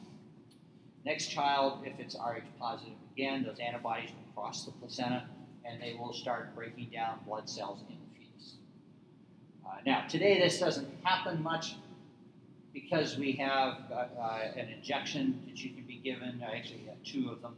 [1.09, 5.25] Next child, if it's Rh positive again, those antibodies will cross the placenta
[5.65, 8.57] and they will start breaking down blood cells in the fetus.
[9.67, 11.77] Uh, now, today this doesn't happen much
[12.75, 17.03] because we have uh, uh, an injection that you can be given, I actually have
[17.03, 17.57] two of them.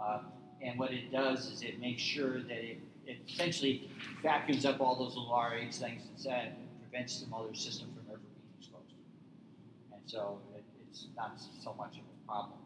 [0.00, 0.20] Uh,
[0.62, 3.90] and what it does is it makes sure that it it essentially
[4.22, 8.48] vacuums up all those little RH things and prevents the mother's system from ever being
[8.56, 8.94] exposed.
[9.92, 12.60] And so it, it's not so much of a problem.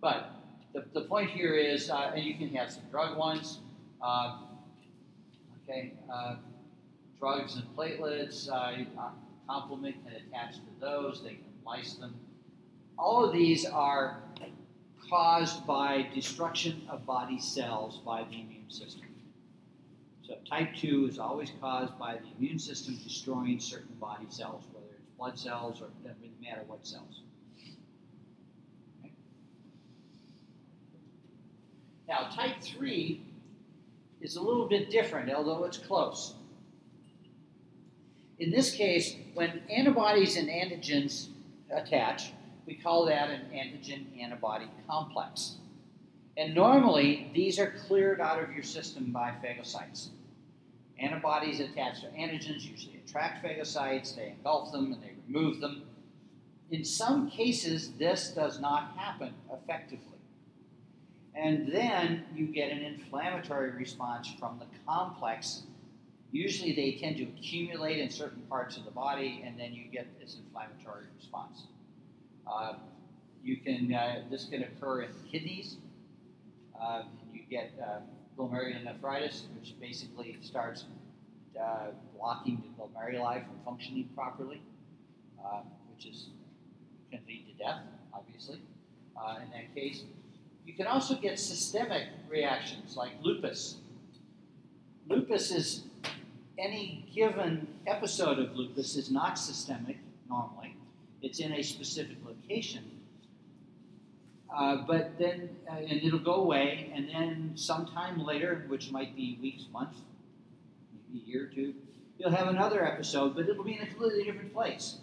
[0.00, 0.30] But
[0.72, 3.58] the, the point here is, uh, and you can have some drug ones,
[4.02, 4.38] uh,
[5.64, 6.36] okay, uh,
[7.18, 8.84] drugs and platelets, uh,
[9.48, 12.14] complement can attach to those, they can lyse them.
[12.98, 14.22] All of these are
[15.08, 19.02] caused by destruction of body cells by the immune system.
[20.22, 24.86] So type 2 is always caused by the immune system destroying certain body cells, whether
[24.96, 27.22] it's blood cells or it doesn't really matter what cells.
[32.10, 33.22] Now, type 3
[34.20, 36.34] is a little bit different, although it's close.
[38.40, 41.28] In this case, when antibodies and antigens
[41.70, 42.32] attach,
[42.66, 45.58] we call that an antigen antibody complex.
[46.36, 50.08] And normally, these are cleared out of your system by phagocytes.
[50.98, 55.82] Antibodies attach to antigens usually attract phagocytes, they engulf them, and they remove them.
[56.72, 60.19] In some cases, this does not happen effectively.
[61.34, 65.62] And then you get an inflammatory response from the complex.
[66.32, 70.06] Usually, they tend to accumulate in certain parts of the body, and then you get
[70.20, 71.64] this inflammatory response.
[72.46, 72.74] Uh,
[73.42, 75.76] you can uh, this can occur in kidneys.
[76.80, 78.00] Uh, you get uh,
[78.36, 80.84] glomerulonephritis, which basically starts
[81.60, 84.60] uh, blocking the glomeruli from functioning properly,
[85.44, 85.60] uh,
[85.94, 86.28] which is
[87.10, 87.80] can lead to death,
[88.14, 88.60] obviously.
[89.42, 90.04] in that case,
[90.70, 93.78] you can also get systemic reactions like lupus.
[95.08, 95.82] Lupus is
[96.56, 99.96] any given episode of lupus is not systemic
[100.28, 100.76] normally.
[101.22, 102.84] It's in a specific location.
[104.54, 109.40] Uh, but then, uh, and it'll go away, and then sometime later, which might be
[109.42, 109.98] weeks, months,
[110.92, 111.74] maybe a year or two,
[112.16, 114.98] you'll have another episode, but it'll be in a completely different place.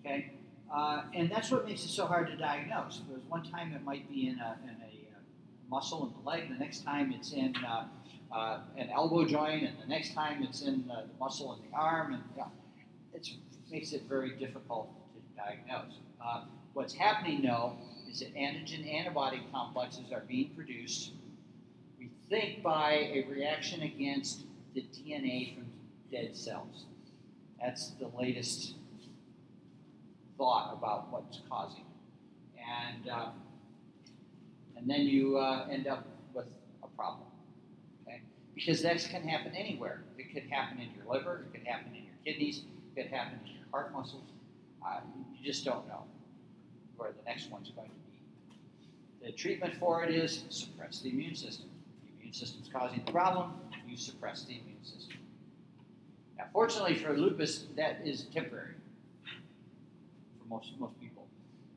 [0.00, 0.32] Okay?
[0.72, 2.98] Uh, and that's what makes it so hard to diagnose.
[2.98, 5.20] Because one time it might be in a, in a uh,
[5.70, 7.86] muscle in the leg, the next time it's in uh,
[8.30, 12.14] uh, an elbow joint, and the next time it's in the muscle in the arm,
[12.14, 12.44] and yeah,
[13.14, 13.28] it
[13.70, 15.98] makes it very difficult to diagnose.
[16.22, 17.72] Uh, what's happening, though,
[18.10, 21.12] is that antigen antibody complexes are being produced,
[21.98, 24.42] we think, by a reaction against
[24.74, 25.66] the DNA from
[26.12, 26.84] dead cells.
[27.60, 28.74] That's the latest
[30.38, 32.60] thought about what's causing it.
[32.96, 33.28] And, uh,
[34.76, 36.46] and then you uh, end up with
[36.82, 37.26] a problem.
[38.06, 38.22] Okay?
[38.54, 40.02] Because that can happen anywhere.
[40.16, 43.40] It could happen in your liver, it could happen in your kidneys, it could happen
[43.44, 44.28] in your heart muscles.
[44.86, 45.00] Uh,
[45.36, 46.04] you just don't know
[46.96, 49.26] where the next one's going to be.
[49.26, 51.68] The treatment for it is suppress the immune system.
[52.02, 53.52] The immune system's causing the problem,
[53.86, 55.18] you suppress the immune system.
[56.36, 58.74] Now, fortunately for lupus, that is temporary
[60.48, 61.26] most, most people.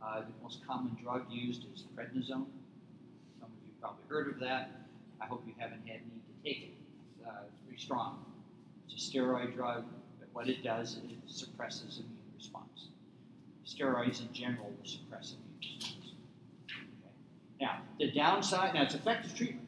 [0.02, 2.48] Uh, the most common drug used is prednisone.
[3.40, 4.72] Some of you probably heard of that.
[5.22, 6.72] I hope you haven't had need to take it.
[7.20, 8.26] It's, uh, it's pretty strong.
[8.90, 9.86] It's a steroid drug,
[10.20, 12.90] but what it does is it suppresses immune response.
[13.66, 16.14] Steroids in general will suppress immune response.
[16.66, 17.14] Okay.
[17.62, 19.68] Now, the downside, now it's effective treatment,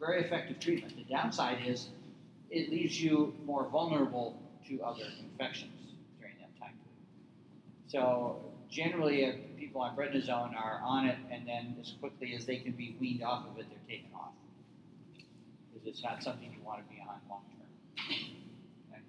[0.00, 0.96] very effective treatment.
[0.96, 1.88] The downside is
[2.50, 5.75] it leaves you more vulnerable to other infections.
[7.86, 12.56] So generally, if people on prednisone are on it, and then as quickly as they
[12.56, 14.32] can be weaned off of it, they're taken off
[15.72, 17.68] because it's not something you want to be on long term.
[18.90, 19.02] Okay.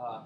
[0.00, 0.22] Uh,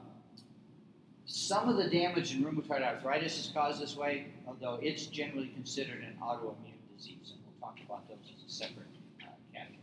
[1.27, 6.03] some of the damage in rheumatoid arthritis is caused this way, although it's generally considered
[6.03, 8.87] an autoimmune disease, and we'll talk about those as a separate
[9.23, 9.79] uh, category.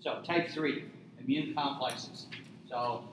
[0.00, 0.84] So, type 3,
[1.20, 2.26] immune complexes.
[2.68, 3.04] So,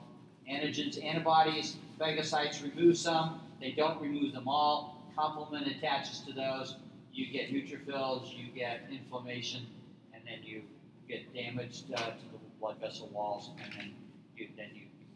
[0.50, 5.02] antigens, antibodies, phagocytes remove some, they don't remove them all.
[5.16, 6.76] Complement attaches to those.
[7.12, 9.66] You get neutrophils, you get inflammation,
[10.12, 10.62] and then you
[11.08, 13.94] get damage uh, to the blood vessel walls, and then
[14.36, 15.06] you, then you, you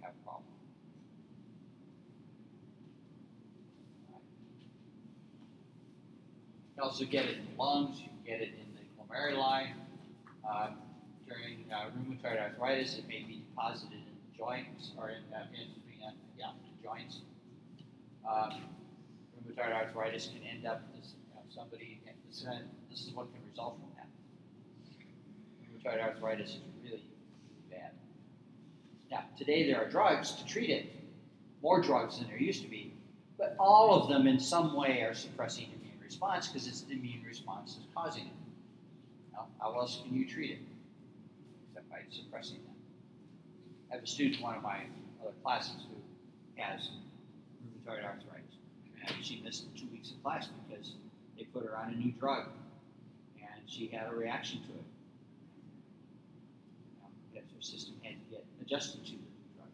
[0.00, 0.44] have a problem.
[6.76, 9.72] You also get it in the lungs, you get it in the glomeruli.
[10.48, 10.68] Uh,
[11.28, 15.83] during uh, rheumatoid arthritis, it may be deposited in the joints or in, uh, in
[16.84, 17.20] joints.
[18.28, 18.60] Um,
[19.40, 22.00] rheumatoid arthritis can end up as you know, somebody.
[22.28, 22.44] This,
[22.90, 24.08] this is what can result from that.
[25.62, 27.02] Rheumatoid arthritis is really,
[27.70, 27.92] bad.
[29.10, 30.92] Now, today there are drugs to treat it,
[31.62, 32.92] more drugs than there used to be,
[33.38, 37.22] but all of them in some way are suppressing immune response because it's the immune
[37.26, 38.32] response that's causing it.
[39.32, 40.58] Now, how else can you treat it?
[41.70, 42.74] Except by suppressing them.
[43.90, 44.80] I have a student in one of my
[45.22, 46.03] other classes who
[46.56, 46.90] has
[47.62, 48.56] rheumatoid arthritis.
[49.06, 50.92] And she missed two weeks of class because
[51.36, 52.48] they put her on a new drug.
[53.40, 54.84] And she had a reaction to it.
[57.02, 59.68] Um, because her system had to get adjusted to the new drug.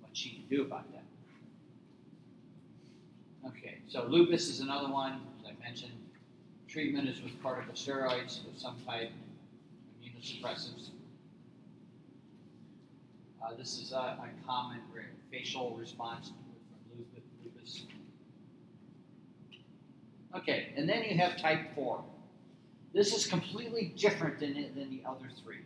[0.00, 1.04] What she can do about that.
[3.48, 5.92] Okay, so lupus is another one, as I mentioned.
[6.68, 9.10] Treatment is with corticosteroids of some type,
[10.04, 10.90] immunosuppressives.
[13.50, 14.80] Uh, this is a, a common
[15.30, 17.04] facial response from
[17.42, 17.82] lupus.
[20.36, 22.04] Okay, and then you have type 4.
[22.92, 25.60] This is completely different than, than the other three.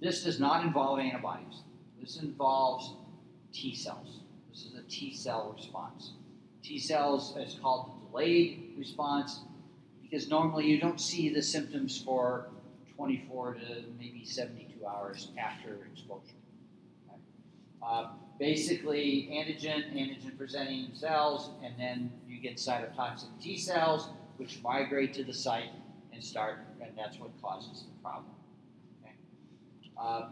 [0.00, 1.62] This does not involve antibodies.
[2.00, 2.94] This involves
[3.52, 4.20] T cells.
[4.50, 6.12] This is a T cell response.
[6.62, 9.40] T cells is called the delayed response
[10.02, 12.46] because normally you don't see the symptoms for
[12.96, 13.60] 24 to
[13.98, 16.34] maybe 72 hours after exposure.
[17.82, 18.08] Uh,
[18.38, 25.24] basically, antigen, antigen presenting cells, and then you get cytotoxic T cells, which migrate to
[25.24, 25.70] the site
[26.12, 28.32] and start, and that's what causes the problem.
[29.02, 29.14] Okay?
[30.00, 30.28] Uh,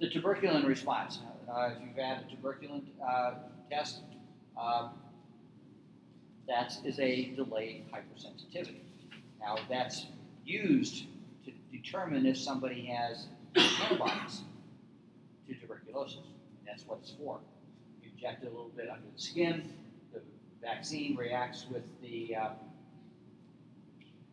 [0.00, 1.20] the tuberculin response.
[1.50, 3.34] Uh, if you've had a tuberculin uh,
[3.70, 4.00] test,
[4.60, 4.90] um,
[6.48, 8.80] that is a delayed hypersensitivity.
[9.40, 10.06] Now, that's
[10.44, 11.04] used
[11.44, 13.26] to determine if somebody has
[13.56, 14.42] antibodies
[15.48, 16.18] to tuberculosis.
[16.76, 17.38] That's what it's for.
[18.02, 19.72] You inject it a little bit under the skin,
[20.12, 20.20] the
[20.60, 22.48] vaccine reacts with the, uh,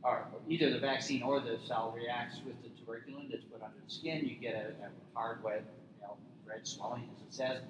[0.03, 3.89] or either the vaccine or the cell reacts with the tuberculin that's put under the
[3.89, 4.27] skin.
[4.27, 5.63] You get a, a hard, wet,
[5.95, 7.61] you know, red swelling, as it says.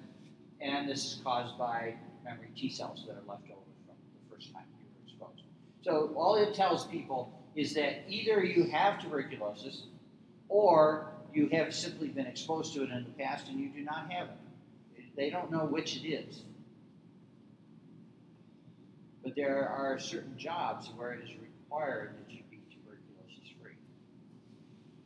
[0.59, 1.93] And this is caused by
[2.25, 5.43] memory T cells that are left over from the first time you were exposed.
[5.83, 9.83] So all it tells people is that either you have tuberculosis
[10.49, 14.11] or you have simply been exposed to it in the past and you do not
[14.11, 14.37] have it.
[15.15, 16.43] They don't know which it is.
[19.23, 23.77] But there are certain jobs where it is required that you be tuberculosis free.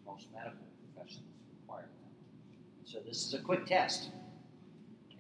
[0.06, 1.28] Most medical professions
[1.62, 2.90] require that.
[2.92, 4.10] So this is a quick test.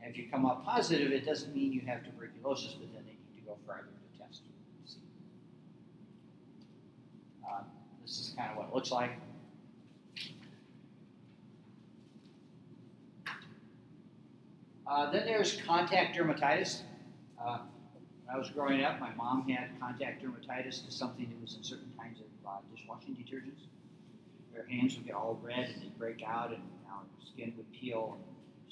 [0.01, 3.11] And if you come up positive, it doesn't mean you have tuberculosis, but then they
[3.11, 4.41] need to go further to test
[4.85, 4.99] see.
[7.45, 7.65] Um,
[8.01, 9.11] this is kind of what it looks like.
[14.89, 16.81] Uh, then there's contact dermatitis.
[17.43, 17.59] Uh,
[18.25, 21.63] when I was growing up, my mom had contact dermatitis to something that was in
[21.63, 23.67] certain kinds of uh, dishwashing detergents.
[24.55, 28.15] Her hands would get all red and they'd break out, and her skin would peel.
[28.15, 28.23] And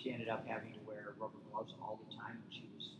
[0.01, 2.95] She ended up having to wear rubber gloves all the time when she was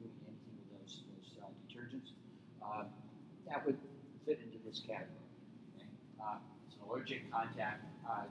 [0.00, 2.16] doing anything with those, those uh, detergents.
[2.64, 2.84] Uh,
[3.46, 3.76] that would
[4.24, 5.08] fit into this category.
[5.76, 5.86] Okay?
[6.66, 7.84] It's an allergic contact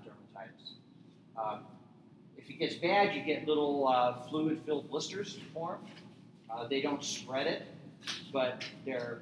[0.03, 0.74] dermatitis.
[2.48, 5.80] If it gets bad, you get little uh, fluid-filled blisters form.
[6.50, 7.64] Uh, they don't spread it,
[8.32, 9.20] but they're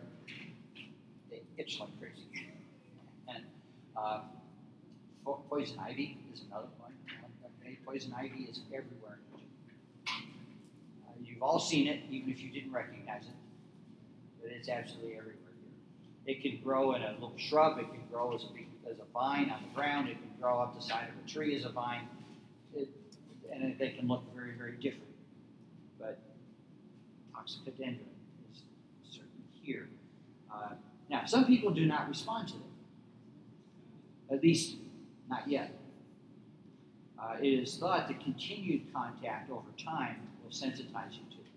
[1.32, 2.51] they itch like crazy.
[3.28, 3.43] And
[3.97, 4.19] uh,
[5.49, 6.91] poison ivy is another one.
[7.84, 9.17] Poison ivy is everywhere.
[10.07, 10.11] Uh,
[11.23, 13.30] you've all seen it, even if you didn't recognize it.
[14.39, 15.34] But it's absolutely everywhere
[16.26, 16.36] here.
[16.36, 17.80] It can grow in a little shrub.
[17.80, 20.09] It can grow as a as a vine on the ground.
[20.09, 22.07] It can grow up the side of a tree as a vine.
[22.76, 22.88] It,
[23.51, 25.13] and they can look very, very different.
[25.99, 26.19] But
[27.33, 27.99] toxicodendron
[28.51, 28.63] is
[29.03, 29.87] certainly here.
[30.53, 30.69] Uh,
[31.09, 32.63] now, some people do not respond to them,
[34.31, 34.77] at least
[35.29, 35.71] not yet.
[37.17, 41.51] Uh, it is thought that continued contact over time will sensitize you to it,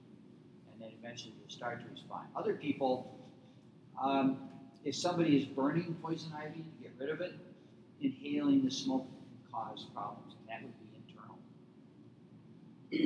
[0.73, 2.27] and then eventually you'll start to respond.
[2.37, 3.19] Other people,
[4.01, 4.39] um,
[4.85, 7.35] if somebody is burning poison ivy to get rid of it,
[8.01, 10.78] inhaling the smoke can cause problems, and that would.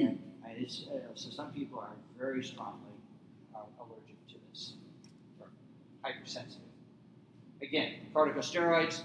[0.01, 0.49] And uh,
[1.15, 2.95] so some people are very strongly
[3.55, 4.75] uh, allergic to this,
[5.41, 5.49] or
[6.03, 6.61] hypersensitive.
[7.61, 9.03] Again, corticosteroids.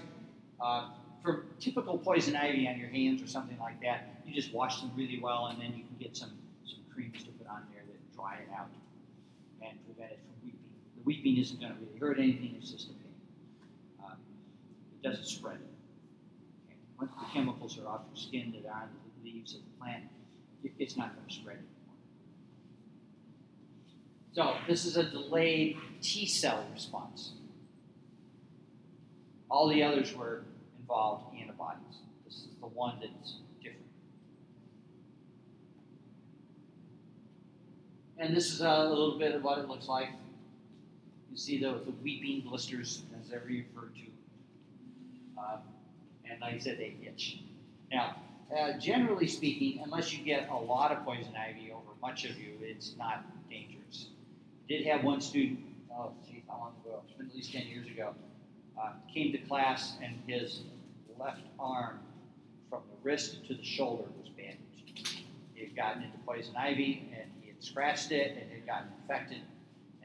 [0.60, 0.88] Uh,
[1.22, 4.90] for typical poison ivy on your hands or something like that, you just wash them
[4.96, 6.30] really well, and then you can get some,
[6.64, 8.68] some creams to put on there that dry it out
[9.62, 10.60] and prevent it from weeping.
[10.96, 13.14] The weeping isn't going to really hurt anything; it's just a pain.
[14.04, 14.14] Uh,
[15.02, 15.58] it doesn't spread.
[15.58, 16.76] Okay.
[17.00, 18.88] Once the chemicals are off your skin that are on
[19.22, 20.04] the leaves of the plant,
[20.78, 21.68] it's not going to spread anymore.
[24.32, 27.32] So this is a delayed T cell response.
[29.50, 30.44] All the others were
[30.78, 31.98] involved antibodies.
[32.24, 33.86] This is the one that's different.
[38.18, 40.08] And this is a little bit of what it looks like.
[41.30, 45.40] You see the, the weeping blisters, as they're referred to.
[45.40, 45.60] Um,
[46.30, 47.38] and like I said, they itch.
[47.90, 48.16] Now,
[48.56, 52.54] uh, generally speaking, unless you get a lot of poison ivy over much of you,
[52.60, 54.08] it's not dangerous.
[54.68, 55.60] Did have one student,
[55.92, 57.02] oh, geez, how long ago?
[57.04, 58.14] It's been at least 10 years ago,
[58.80, 60.62] uh, came to class and his
[61.18, 61.98] left arm
[62.70, 65.24] from the wrist to the shoulder was bandaged.
[65.54, 68.88] He had gotten into poison ivy and he had scratched it and it had gotten
[69.02, 69.40] infected,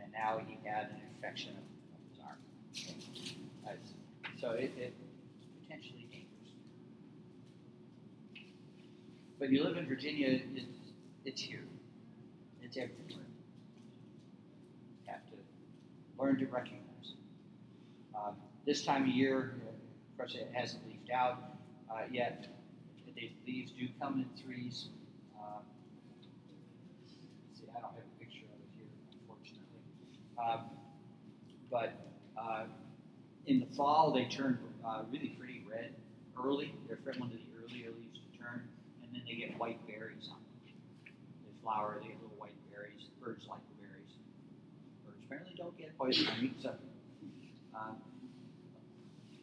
[0.02, 3.78] and now he had an infection of, of his arm.
[4.39, 4.94] So it, it
[5.62, 6.52] potentially dangerous.
[9.44, 10.64] But you live in Virginia, it's,
[11.26, 11.66] it's here.
[12.62, 13.26] It's everywhere.
[15.04, 15.36] You have to
[16.18, 16.80] learn to recognize.
[17.04, 18.16] it.
[18.16, 18.36] Um,
[18.66, 19.56] this time of year,
[20.14, 21.44] of course, it hasn't leafed out
[21.91, 22.48] uh, yet.
[23.18, 24.88] The leaves do come in threes.
[25.38, 25.60] Um,
[27.54, 29.84] see, I don't have a picture of it here, unfortunately.
[30.41, 30.70] Um,
[31.70, 31.91] but
[32.41, 32.64] uh,
[33.48, 35.96] in the fall, they turn uh, really pretty red
[36.41, 36.74] early.
[36.88, 38.70] They're one of the earlier leaves to turn,
[39.04, 40.75] and then they get white berries on them.
[41.05, 43.09] They flower, they get little white berries.
[43.21, 44.13] Birds like the berries.
[45.05, 46.73] Birds apparently don't get poison ivy, so.
[47.73, 47.97] Um,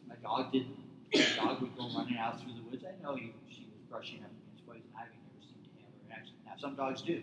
[0.07, 0.77] my dog didn't.
[1.13, 2.85] My dog would go running out through the woods.
[2.87, 5.11] I know he, she was brushing up against poison ivy.
[5.27, 6.35] Never seemed to have a reaction.
[6.45, 7.21] Now some dogs do.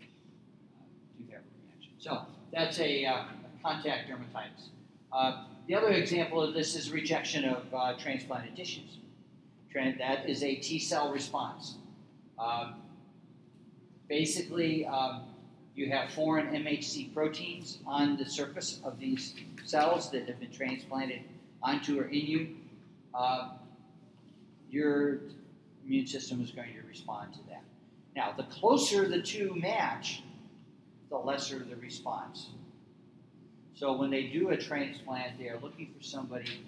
[0.00, 0.84] Uh,
[1.16, 1.92] do have a reaction.
[1.98, 2.22] So
[2.52, 3.24] that's a, uh,
[3.62, 4.70] contact dermatitis.
[5.12, 8.98] Uh, the other example of this is rejection of uh, transplanted tissues.
[9.78, 11.76] That is a T cell response.
[12.36, 12.74] Um,
[14.08, 15.22] basically, um,
[15.76, 21.20] you have foreign MHC proteins on the surface of these cells that have been transplanted
[21.62, 22.48] onto or in you.
[23.14, 23.50] Uh,
[24.68, 25.18] your
[25.86, 27.62] immune system is going to respond to that.
[28.16, 30.24] Now, the closer the two match,
[31.08, 32.48] the lesser the response.
[33.76, 36.64] So when they do a transplant, they are looking for somebody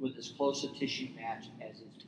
[0.00, 2.05] with as close a tissue match as is.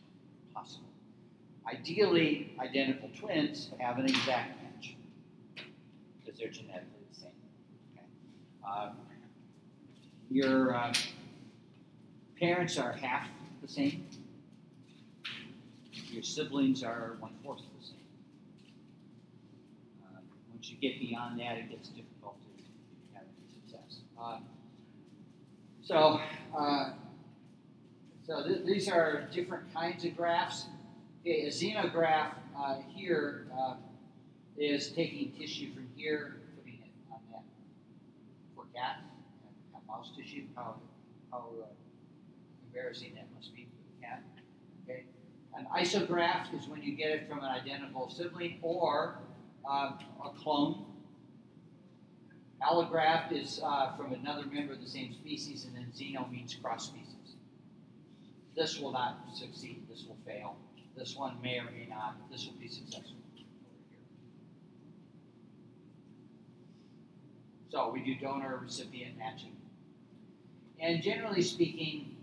[1.71, 4.97] Ideally, identical twins have an exact match
[6.19, 7.31] because they're genetically the same.
[7.93, 8.07] Okay.
[8.67, 8.91] Uh,
[10.31, 10.95] your uh,
[12.41, 13.29] parents are half
[13.61, 14.07] the same.
[16.11, 17.97] Your siblings are one fourth the same.
[20.05, 24.01] Uh, once you get beyond that, it gets difficult to have success.
[24.19, 24.39] Uh,
[25.83, 26.19] so,
[26.57, 26.93] uh,
[28.27, 30.65] so th- these are different kinds of grafts.
[31.21, 33.75] Okay, a xenograft uh, here uh,
[34.57, 37.43] is taking tissue from here, putting it on that
[38.55, 39.01] for cat,
[39.75, 40.45] uh, mouse tissue.
[40.55, 40.77] How,
[41.33, 41.67] how uh,
[42.67, 44.23] embarrassing that must be for the cat.
[44.85, 45.05] Okay,
[45.57, 49.19] an isograft is when you get it from an identical sibling or
[49.69, 49.93] uh,
[50.25, 50.85] a clone.
[52.63, 56.87] Allograft is uh, from another member of the same species, and then xeno means cross
[56.87, 57.35] species.
[58.57, 59.83] This will not succeed.
[59.89, 60.57] This will fail.
[60.99, 62.17] This one may or may not.
[62.31, 63.15] This will be successful.
[67.71, 69.55] So we do donor recipient matching.
[70.81, 72.17] And generally speaking,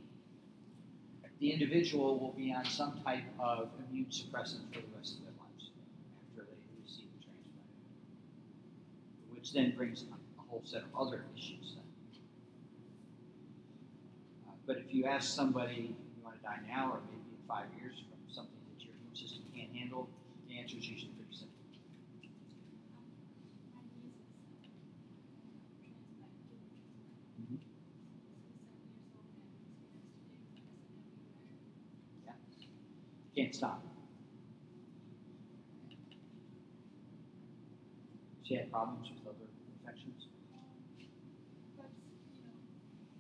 [1.40, 5.34] the individual will be on some type of immune suppressant for the rest of their
[5.40, 5.70] lives
[6.32, 7.68] after they receive the transplant,
[9.34, 11.76] which then brings a whole set of other issues.
[14.48, 17.66] Uh, but if you ask somebody, you want to die now or maybe in five
[17.80, 20.10] years from something that your immune system can't handle,
[20.48, 21.56] the answer is usually pretty simple.
[27.40, 27.56] Mhm.
[33.36, 33.82] Can't stop.
[38.44, 40.28] She had problems with other infections.
[41.78, 41.90] But,
[42.34, 42.56] you know,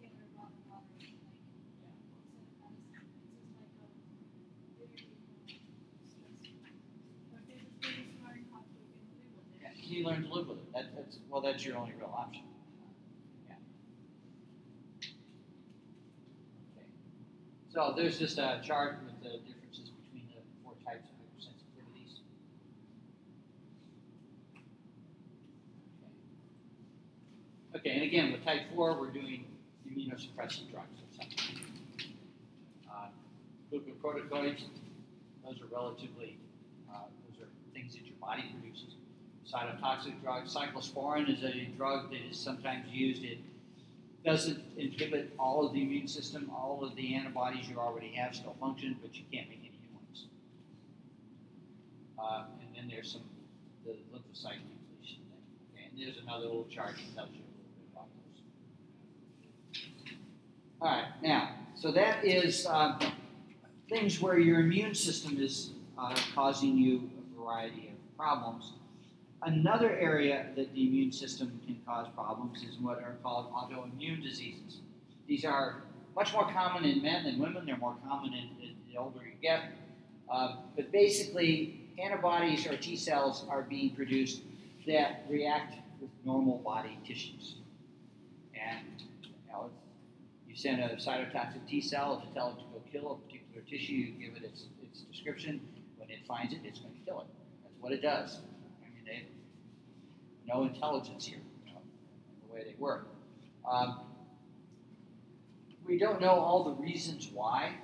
[0.00, 1.28] get her water water, like,
[1.80, 1.98] yeah,
[2.62, 3.88] outside of medicine, it's just like a
[4.78, 6.48] very, uh, stressful.
[7.30, 9.58] But they just, they just learn how to live with it.
[9.60, 10.72] Yeah, you learn to live with it.
[10.72, 12.44] That, that's well, that's your only real option.
[13.48, 13.54] Yeah.
[16.76, 16.86] Okay.
[17.70, 22.20] So there's just a chart with the differences between the four types of hypersensitivities.
[27.74, 27.78] Okay.
[27.78, 29.46] Okay, and again, with type four, we're doing
[29.88, 31.60] immunosuppressant drugs of some kind.
[32.88, 33.08] Uh,
[33.72, 34.62] glucocorticoids,
[35.44, 36.38] those are relatively,
[36.88, 38.94] uh, those are things that your body produces
[39.50, 40.44] cytotoxic drug.
[40.44, 43.24] Cyclosporin is a drug that is sometimes used.
[43.24, 43.38] It
[44.24, 46.50] doesn't inhibit all of the immune system.
[46.54, 49.94] All of the antibodies you already have still function, but you can't make any new
[49.94, 50.26] ones.
[52.18, 53.22] Uh, and then there's some
[53.84, 55.42] the lymphocyte depletion thing.
[55.74, 58.42] Okay, and there's another little chart that tells you a little bit about those.
[60.80, 63.00] All right, now, so that is um,
[63.88, 68.72] things where your immune system is uh, causing you a variety of problems.
[69.44, 74.78] Another area that the immune system can cause problems is what are called autoimmune diseases.
[75.26, 75.82] These are
[76.14, 77.66] much more common in men than women.
[77.66, 79.64] They're more common in, in the older you get.
[80.30, 84.42] Uh, but basically, antibodies or T cells are being produced
[84.86, 87.56] that react with normal body tissues.
[88.54, 89.70] And you, know,
[90.48, 93.92] you send a cytotoxic T cell to tell it to go kill a particular tissue,
[93.92, 95.60] you give it its, its description.
[95.96, 97.26] When it finds it, it's going to kill it.
[97.64, 98.38] That's what it does.
[100.46, 101.80] No intelligence here, you know,
[102.46, 103.08] the way they work.
[103.70, 104.00] Um,
[105.84, 107.74] we don't know all the reasons why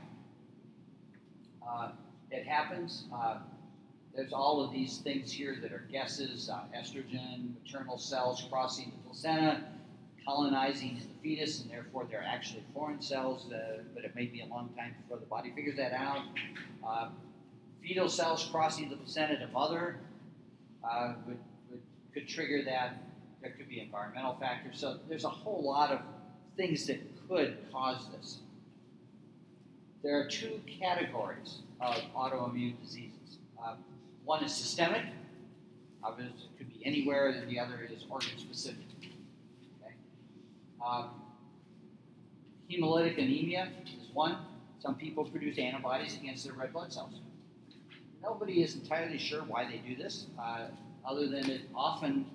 [1.66, 1.90] uh,
[2.30, 3.04] it happens.
[3.14, 3.38] Uh,
[4.14, 9.08] there's all of these things here that are guesses uh, estrogen, maternal cells crossing the
[9.08, 9.62] placenta,
[10.24, 14.40] colonizing in the fetus, and therefore they're actually foreign cells, uh, but it may be
[14.40, 16.22] a long time before the body figures that out.
[16.86, 17.08] Uh,
[17.82, 19.98] fetal cells crossing the placenta to mother
[20.88, 21.38] uh, would,
[22.18, 22.96] could trigger that.
[23.40, 24.80] There could be environmental factors.
[24.80, 26.00] So there's a whole lot of
[26.56, 28.38] things that could cause this.
[30.02, 33.38] There are two categories of autoimmune diseases.
[33.64, 33.76] Um,
[34.24, 35.04] one is systemic,
[36.02, 38.84] obviously it could be anywhere, and the other is organ specific.
[39.82, 39.94] Okay?
[40.84, 41.10] Um,
[42.70, 44.36] hemolytic anemia is one.
[44.80, 47.14] Some people produce antibodies against their red blood cells.
[48.22, 50.66] Nobody is entirely sure why they do this, uh,
[51.08, 52.26] other than it often,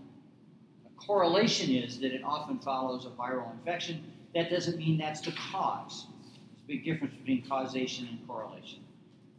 [0.86, 4.04] a correlation is that it often follows a viral infection.
[4.34, 6.08] That doesn't mean that's the cause.
[6.26, 8.80] There's a big difference between causation and correlation.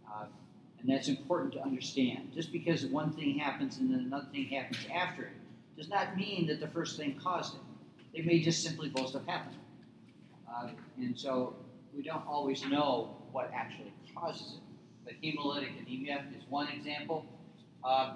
[0.08, 0.26] Uh,
[0.80, 2.30] and that's important to understand.
[2.32, 5.32] Just because one thing happens and then another thing happens after it
[5.76, 7.60] does not mean that the first thing caused it.
[8.14, 9.56] They may just simply both have happened.
[10.48, 10.68] Uh,
[10.98, 11.56] and so
[11.96, 14.60] we don't always know what actually causes it.
[15.04, 17.26] But hemolytic anemia is one example.
[17.82, 18.14] Uh,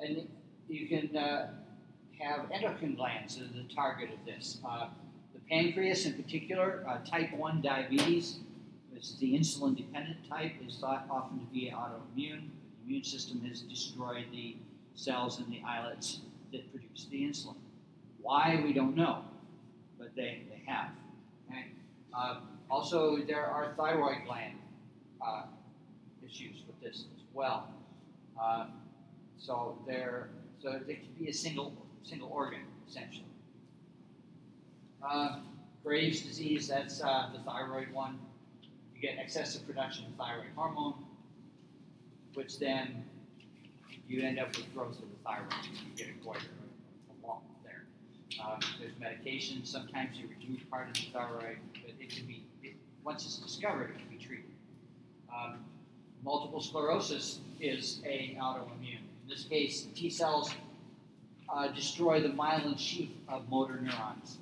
[0.00, 0.26] and
[0.68, 1.50] you can uh,
[2.18, 4.58] have endocrine glands that are the target of this.
[4.66, 4.88] Uh,
[5.34, 8.38] the pancreas, in particular, uh, type 1 diabetes,
[8.90, 12.48] which is the insulin dependent type, is thought often to be autoimmune.
[12.80, 14.56] The immune system has destroyed the
[14.94, 16.20] cells in the islets
[16.52, 17.56] that produce the insulin.
[18.20, 19.22] Why, we don't know,
[19.98, 20.88] but they, they have.
[21.48, 21.66] Okay?
[22.14, 22.40] Uh,
[22.70, 24.54] also, there are thyroid gland
[25.24, 25.42] uh,
[26.24, 27.68] issues with this as well.
[28.40, 28.66] Uh,
[29.38, 30.30] so there,
[30.66, 33.24] so it could be a single single organ essentially.
[35.00, 35.38] Uh,
[35.84, 38.18] Graves' disease, that's uh, the thyroid one.
[38.92, 40.94] You get excessive production of thyroid hormone,
[42.34, 43.04] which then
[44.08, 45.52] you end up with growth of the thyroid.
[45.72, 47.84] You get a goiter, a lump there.
[48.44, 49.64] Um, there's medication.
[49.64, 53.90] Sometimes you remove part of the thyroid, but it can be it, once it's discovered,
[53.90, 54.50] it can be treated.
[55.32, 55.58] Um,
[56.24, 58.95] multiple sclerosis is a autoimmune.
[59.26, 60.54] In this case, T cells
[61.48, 64.38] uh, destroy the myelin sheath of motor neurons.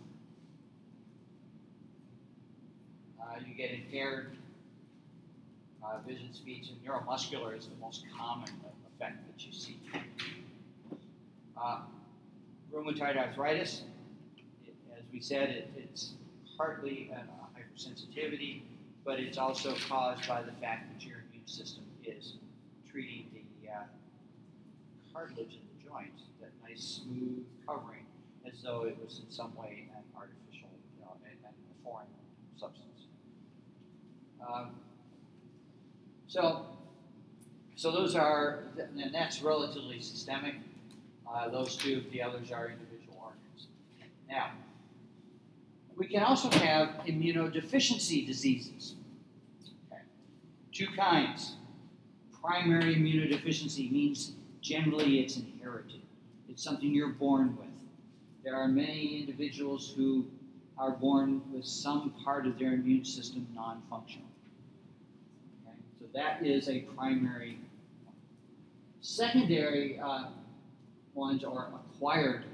[3.18, 4.37] Uh, you get impaired
[5.82, 8.51] uh, vision, speech, and neuromuscular is the most common
[8.95, 9.78] effect that you see.
[11.57, 11.78] Uh,
[12.70, 13.85] rheumatoid arthritis,
[14.66, 16.12] it, as we said, it, it's
[16.59, 17.22] partly a
[17.59, 18.61] hypersensitivity,
[19.03, 22.35] but it's also caused by the fact that your immune system is
[22.91, 23.34] treating the uh,
[25.14, 28.04] cartilage in the joint, that nice smooth covering,
[28.46, 32.06] as though it was in some way an artificial, you know, and, a foreign
[32.58, 33.06] substance.
[34.46, 34.70] Um,
[36.26, 36.66] so,
[37.76, 40.54] so those are, and that's relatively systemic.
[41.32, 43.68] Uh, those two, the others are individual organs.
[44.28, 44.50] Now,
[45.96, 48.94] we can also have immunodeficiency diseases.
[49.90, 50.02] Okay.
[50.72, 51.54] Two kinds.
[52.42, 54.32] Primary immunodeficiency means
[54.64, 56.00] generally it's inherited.
[56.48, 57.68] It's something you're born with.
[58.42, 60.24] There are many individuals who
[60.78, 64.26] are born with some part of their immune system non-functional.
[65.66, 65.76] Okay?
[66.00, 67.58] So that is a primary.
[69.02, 70.28] Secondary uh,
[71.12, 72.44] ones or acquired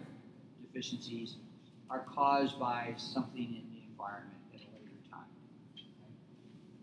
[0.63, 1.37] deficiencies
[1.89, 5.21] are caused by something in the environment at a later time.
[5.75, 5.87] Okay?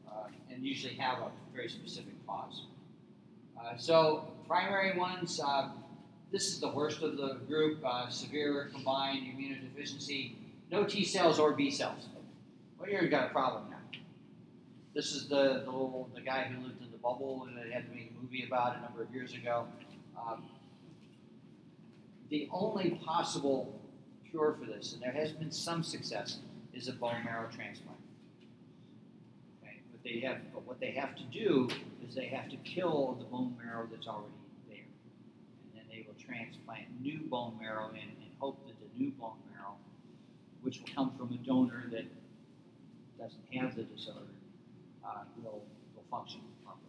[0.09, 2.63] Uh, and usually have a very specific cause.
[3.67, 5.69] Uh, so primary ones, uh,
[6.31, 10.35] this is the worst of the group, uh, severe combined immunodeficiency,
[10.71, 12.07] no T cells or B cells.
[12.79, 13.77] Well, you've got a problem now.
[14.93, 17.95] This is the, the little the guy who lived in the bubble they had to
[17.95, 19.67] make a movie about a number of years ago.
[20.17, 20.43] Um,
[22.29, 23.79] the only possible
[24.29, 26.39] cure for this, and there has been some success,
[26.73, 27.97] is a bone marrow transplant.
[30.07, 31.67] They have, but what they have to do
[32.07, 34.31] is they have to kill the bone marrow that's already
[34.69, 39.11] there, and then they will transplant new bone marrow in and hope that the new
[39.11, 39.75] bone marrow,
[40.61, 42.05] which will come from a donor that
[43.19, 44.21] doesn't have the disorder,
[45.05, 46.85] uh, will will function properly.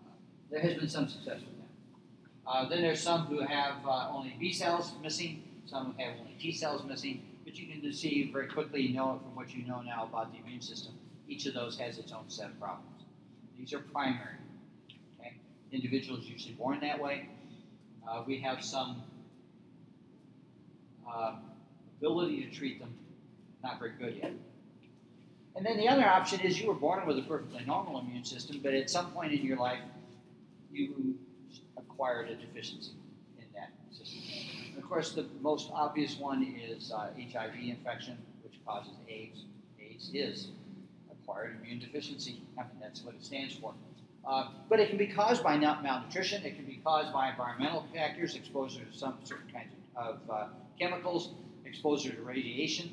[0.00, 0.12] Uh,
[0.50, 2.50] there has been some success with that.
[2.50, 6.50] Uh, then there's some who have uh, only B cells missing, some have only T
[6.50, 10.32] cells missing, but you can see very quickly, know from what you know now about
[10.32, 10.94] the immune system,
[11.26, 13.02] each of those has its own set of problems.
[13.58, 14.36] These are primary.
[15.18, 15.34] Okay?
[15.72, 17.28] Individuals usually born that way.
[18.08, 19.02] Uh, we have some
[21.12, 21.34] uh,
[21.98, 22.94] ability to treat them,
[23.64, 24.32] not very good yet.
[25.56, 28.60] And then the other option is you were born with a perfectly normal immune system,
[28.62, 29.80] but at some point in your life,
[30.72, 31.16] you
[31.76, 32.92] acquired a deficiency
[33.38, 34.20] in that system.
[34.76, 39.44] And of course, the most obvious one is uh, HIV infection, which causes AIDS.
[39.80, 40.48] AIDS is
[41.10, 42.42] acquired immune deficiency.
[42.58, 43.72] I mean, that's what it stands for.
[44.26, 46.44] Uh, but it can be caused by malnutrition.
[46.44, 51.30] It can be caused by environmental factors, exposure to some certain kinds of, uh, chemicals,
[51.64, 52.90] exposure to radiation,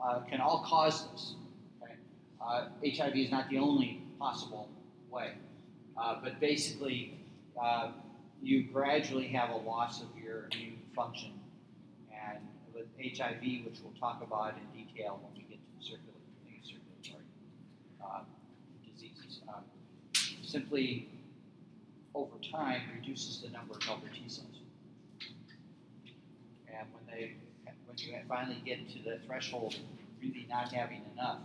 [0.00, 1.34] uh, can all cause this.
[1.82, 1.94] Okay?
[2.40, 4.68] Uh, HIV is not the only possible
[5.10, 5.32] way,
[5.96, 7.18] uh, but basically,
[7.60, 7.90] uh,
[8.42, 11.32] you gradually have a loss of your immune function,
[13.00, 17.24] HIV, which we'll talk about in detail when we get to the circulatory, circulatory
[18.04, 18.20] uh,
[18.84, 19.60] diseases, uh,
[20.42, 21.08] simply
[22.14, 24.46] over time reduces the number of helper T cells.
[26.68, 27.32] And when they,
[27.86, 29.80] when you finally get to the threshold of
[30.20, 31.38] really not having enough,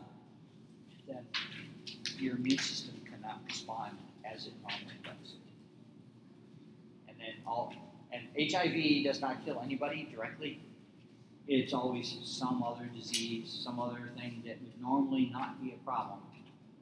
[1.08, 1.26] then
[2.18, 5.36] your immune system cannot respond as it normally does.
[7.08, 7.74] And then all,
[8.12, 10.60] and HIV does not kill anybody directly.
[11.48, 16.18] It's always some other disease, some other thing that would normally not be a problem.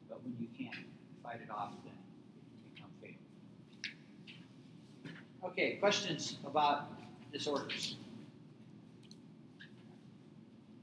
[0.07, 0.86] But when you can't
[1.22, 1.97] fight it off, then it
[2.45, 3.20] can become fatal.
[5.49, 6.93] Okay, questions about
[7.34, 7.97] disorders?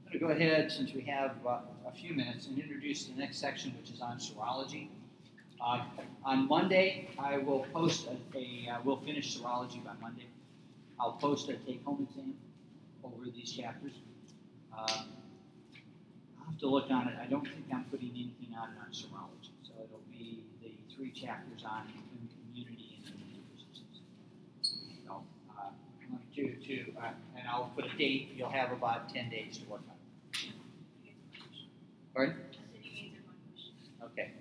[0.05, 3.15] I'm going to go ahead, since we have uh, a few minutes, and introduce the
[3.15, 4.89] next section, which is on serology.
[5.59, 5.83] Uh,
[6.23, 10.27] on Monday, I will post a, a uh, we'll finish serology by Monday.
[10.99, 12.35] I'll post a take-home exam
[13.03, 13.93] over these chapters.
[14.75, 15.03] Uh,
[16.39, 17.15] I'll have to look on it.
[17.21, 21.63] I don't think I'm putting anything on on serology, so it'll be the three chapters
[21.65, 21.87] on
[22.51, 24.01] immunity and deficiencies.
[25.05, 25.23] So,
[25.57, 25.69] uh,
[26.35, 28.31] to, to, uh, and I'll put a date.
[28.35, 30.53] You'll have about 10 days to work on it.
[32.13, 32.35] Pardon?
[34.03, 34.31] Okay.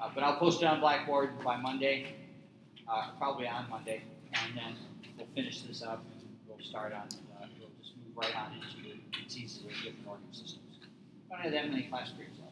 [0.00, 2.14] Uh, but I'll post it on Blackboard by Monday,
[2.88, 4.02] uh, probably on Monday,
[4.32, 4.76] and then
[5.18, 7.08] we'll finish this up and we'll start on,
[7.40, 10.78] uh, we'll just move right on into diseases of different organ systems.
[11.30, 12.50] I don't have that many class periods left.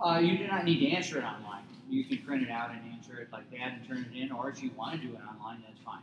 [0.00, 1.64] Uh, you do not need to answer it online.
[1.88, 4.50] You can print it out and answer it like that and turn it in, or
[4.50, 6.02] if you want to do it online, that's fine.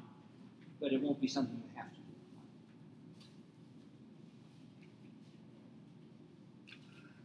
[0.80, 2.02] But it won't be something you have to do.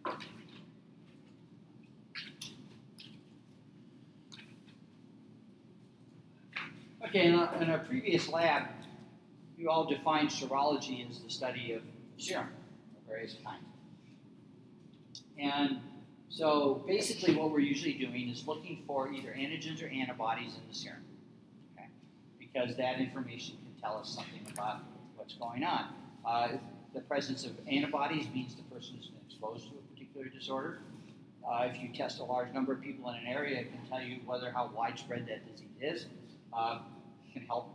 [0.07, 0.26] online.
[7.02, 8.68] Okay, in our, in previous lab,
[9.56, 11.82] you all defined serology as the study of
[12.18, 12.48] serum
[12.96, 13.64] of various kinds.
[15.38, 15.80] And
[16.28, 20.74] so basically what we're usually doing is looking for either antigens or antibodies in the
[20.74, 21.04] serum.
[21.74, 21.88] Okay?
[22.38, 24.80] Because that information can tell us something about
[25.16, 25.86] what's going on.
[26.24, 26.48] Uh,
[26.94, 30.80] the presence of antibodies means the person has been exposed to a particular disorder.
[31.48, 34.02] Uh, if you test a large number of people in an area, it can tell
[34.02, 36.06] you whether how widespread that disease is.
[36.52, 36.80] Uh,
[37.37, 37.68] can help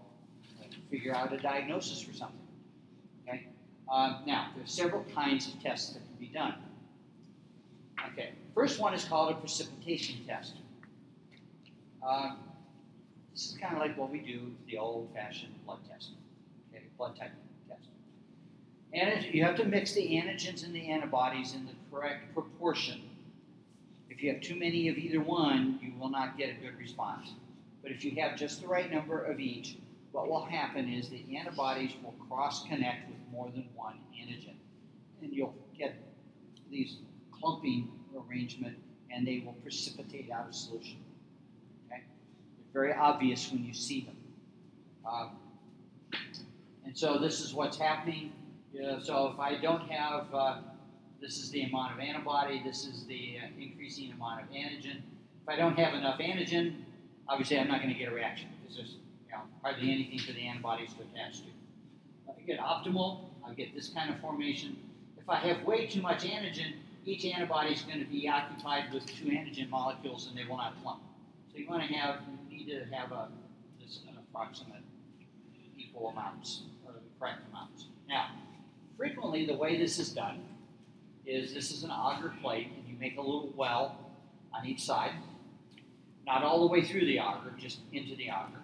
[0.60, 2.38] uh, figure out a diagnosis for something.
[3.28, 3.48] Okay.
[3.92, 6.56] Uh, now, there's several kinds of tests that can be done.
[8.12, 8.32] Okay.
[8.56, 10.56] First one is called a precipitation test.
[12.06, 12.32] Uh,
[13.32, 16.12] this is kind of like what we do the old-fashioned blood test.
[16.74, 17.32] Okay, blood type
[17.70, 17.88] test.
[18.94, 23.02] And you have to mix the antigens and the antibodies in the correct proportion.
[24.10, 27.30] If you have too many of either one, you will not get a good response.
[27.82, 29.78] But if you have just the right number of each,
[30.12, 34.56] what will happen is the antibodies will cross connect with more than one antigen.
[35.22, 35.96] And you'll get
[36.70, 36.98] these
[37.32, 38.78] clumping arrangement
[39.10, 40.98] and they will precipitate out of solution.
[41.88, 42.04] Okay?
[42.74, 44.18] They're very obvious when you see them.
[45.10, 45.32] Um,
[46.86, 48.34] and so this is what's happening.
[49.04, 50.62] So if I don't have, uh,
[51.22, 55.02] this is the amount of antibody, this is the uh, increasing amount of antigen.
[55.42, 56.76] If I don't have enough antigen,
[57.32, 60.34] obviously I'm not going to get a reaction because there's you know, hardly anything for
[60.34, 61.48] the antibodies to attach to.
[62.28, 64.76] If I get optimal, I get this kind of formation.
[65.18, 66.74] If I have way too much antigen,
[67.06, 70.82] each antibody is going to be occupied with two antigen molecules and they will not
[70.84, 71.02] clump.
[71.52, 72.18] So you want to have,
[72.50, 73.30] you need to have a,
[73.80, 74.84] this an approximate
[75.78, 77.86] equal amounts, or the correct amounts.
[78.08, 78.28] Now,
[78.98, 80.42] frequently the way this is done
[81.26, 83.98] is this is an agar plate and you make a little well
[84.54, 85.12] on each side.
[86.32, 88.62] Not all the way through the agar, just into the agar.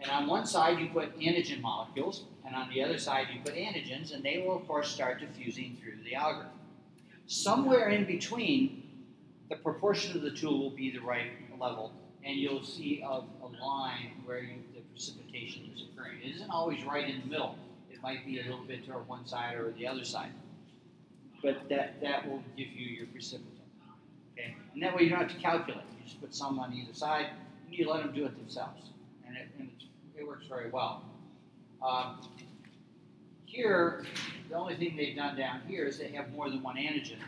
[0.00, 3.56] And on one side you put antigen molecules, and on the other side you put
[3.56, 6.46] antigens, and they will of course start diffusing through the agar.
[7.26, 8.84] Somewhere in between,
[9.50, 11.90] the proportion of the two will be the right level,
[12.24, 16.18] and you'll see a, a line where you, the precipitation is occurring.
[16.22, 17.58] It isn't always right in the middle.
[17.90, 20.30] It might be a little bit to one side or the other side.
[21.42, 23.50] But that, that will give you your precipitant.
[24.34, 24.54] Okay?
[24.72, 25.82] And that way you don't have to calculate.
[26.04, 27.26] Just put some on either side,
[27.66, 28.90] and you let them do it themselves.
[29.26, 29.70] And it, and
[30.16, 31.04] it works very well.
[31.82, 32.20] Um,
[33.46, 34.04] here,
[34.48, 37.18] the only thing they've done down here is they have more than one antigen.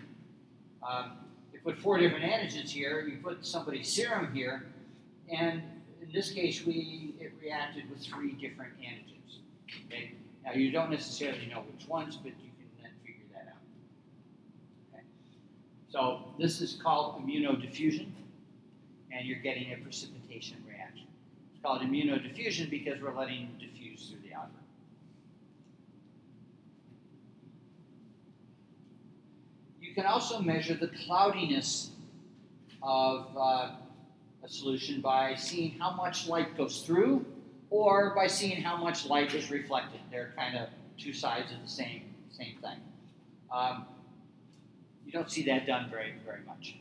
[0.86, 1.12] Um,
[1.52, 3.00] they put four different antigens here.
[3.00, 4.66] You put somebody's serum here,
[5.30, 5.62] and
[6.02, 9.38] in this case, we it reacted with three different antigens.
[9.86, 10.12] Okay.
[10.44, 14.94] Now you don't necessarily know which ones, but you can then figure that out.
[14.94, 15.04] Okay.
[15.88, 18.08] So this is called immunodiffusion,
[19.12, 21.07] and you're getting a precipitation reaction.
[21.52, 24.50] It's called immunodiffusion because we're letting diffuse through the agar.
[29.80, 31.90] You can also measure the cloudiness
[32.82, 33.70] of uh,
[34.44, 37.24] a solution by seeing how much light goes through
[37.70, 40.00] or by seeing how much light is reflected.
[40.11, 42.78] They're kind of two sides of the same, same thing.
[43.50, 43.86] Um,
[45.04, 46.76] you don't see that done very, very much.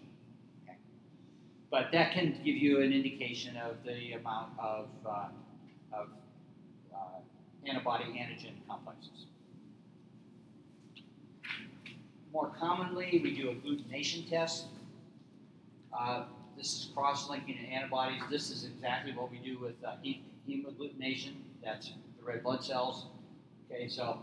[1.75, 5.27] But that can give you an indication of the amount of, uh,
[5.91, 6.07] of
[6.93, 7.19] uh,
[7.67, 9.25] antibody antigen complexes.
[12.31, 14.67] More commonly, we do agglutination test.
[15.91, 16.23] Uh,
[16.55, 18.21] this is cross-linking antibodies.
[18.31, 19.95] This is exactly what we do with uh,
[20.47, 21.33] hemagglutination.
[21.61, 23.07] That's the red blood cells.
[23.69, 24.19] Okay, so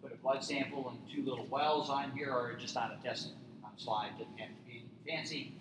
[0.00, 3.30] put a blood sample and two little wells on here, or just on a test
[3.78, 4.10] slide.
[4.16, 5.54] Doesn't have to be fancy.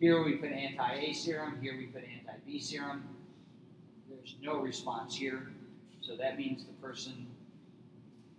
[0.00, 1.58] Here we put anti-A serum.
[1.60, 3.02] Here we put anti-B serum.
[4.08, 5.48] There's no response here,
[6.00, 7.26] so that means the person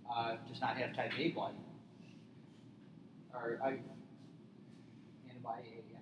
[0.10, 1.54] uh, does not have type A blood
[3.34, 3.78] or I,
[5.30, 5.98] antibody A, yeah.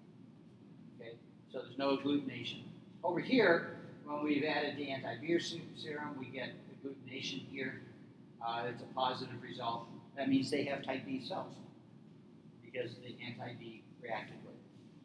[0.99, 1.17] Okay,
[1.51, 2.61] so there's no agglutination.
[3.03, 5.39] Over here, when we've added the anti-B
[5.75, 7.81] serum, we get agglutination here.
[8.45, 9.87] Uh, it's a positive result.
[10.15, 11.53] That means they have type B cells
[12.63, 14.37] because the anti-B reacted.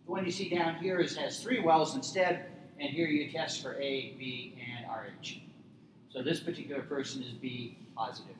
[0.07, 2.47] The one you see down here is has three wells instead,
[2.81, 5.41] and here you test for A, B, and RH.
[6.11, 8.37] So this particular person is B positive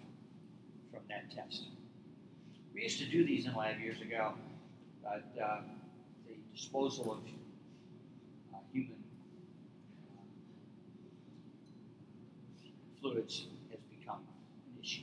[0.91, 1.65] from that test.
[2.75, 4.35] We used to do these in lab years ago,
[5.03, 5.61] but uh,
[6.27, 7.19] the disposal of
[8.55, 9.03] uh, human
[10.19, 10.23] uh,
[13.01, 15.03] fluids has become an issue.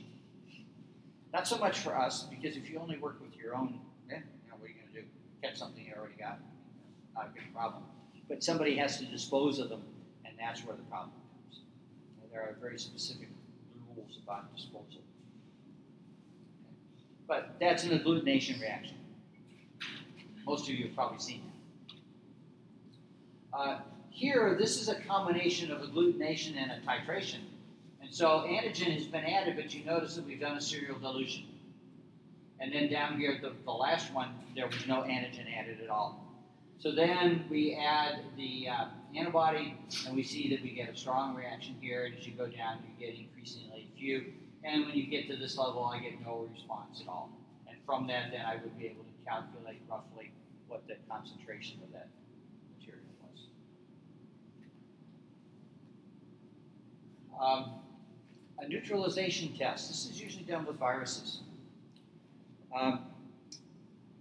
[1.32, 3.80] Not so much for us, because if you only work with your own,
[4.10, 5.06] eh, you know, what are you going to do?
[5.42, 6.38] Catch something you already got?
[7.14, 7.82] Not a big problem.
[8.28, 9.82] But somebody has to dispose of them,
[10.24, 11.60] and that's where the problem comes.
[12.32, 13.28] There are very specific
[13.96, 15.02] rules about disposal.
[17.26, 18.96] But that's an agglutination reaction.
[20.44, 21.42] Most of you have probably seen
[23.52, 23.58] that.
[23.58, 23.78] Uh,
[24.10, 27.40] here, this is a combination of agglutination and a titration.
[28.00, 31.44] And so antigen has been added, but you notice that we've done a serial dilution.
[32.60, 36.26] And then down here, the, the last one, there was no antigen added at all.
[36.78, 38.84] So then we add the uh,
[39.16, 42.04] antibody, and we see that we get a strong reaction here.
[42.04, 44.32] And as you go down, you get increasingly few.
[44.62, 47.30] And when you get to this level, I get no response at all.
[47.66, 50.32] And from that, then I would be able to calculate roughly
[50.68, 52.08] what the concentration of that
[52.78, 53.40] material was.
[57.40, 57.72] Um,
[58.58, 59.88] a neutralization test.
[59.88, 61.40] This is usually done with viruses.
[62.78, 63.06] Um,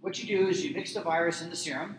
[0.02, 1.95] what you do is you mix the virus in the serum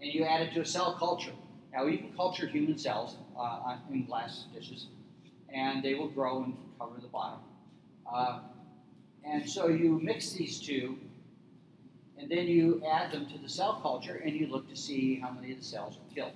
[0.00, 1.32] and you add it to a cell culture.
[1.72, 4.88] Now, you can culture human cells uh, in glass dishes,
[5.48, 7.40] and they will grow and cover the bottom.
[8.12, 8.40] Uh,
[9.24, 10.98] and so you mix these two,
[12.18, 15.30] and then you add them to the cell culture, and you look to see how
[15.30, 16.32] many of the cells are killed.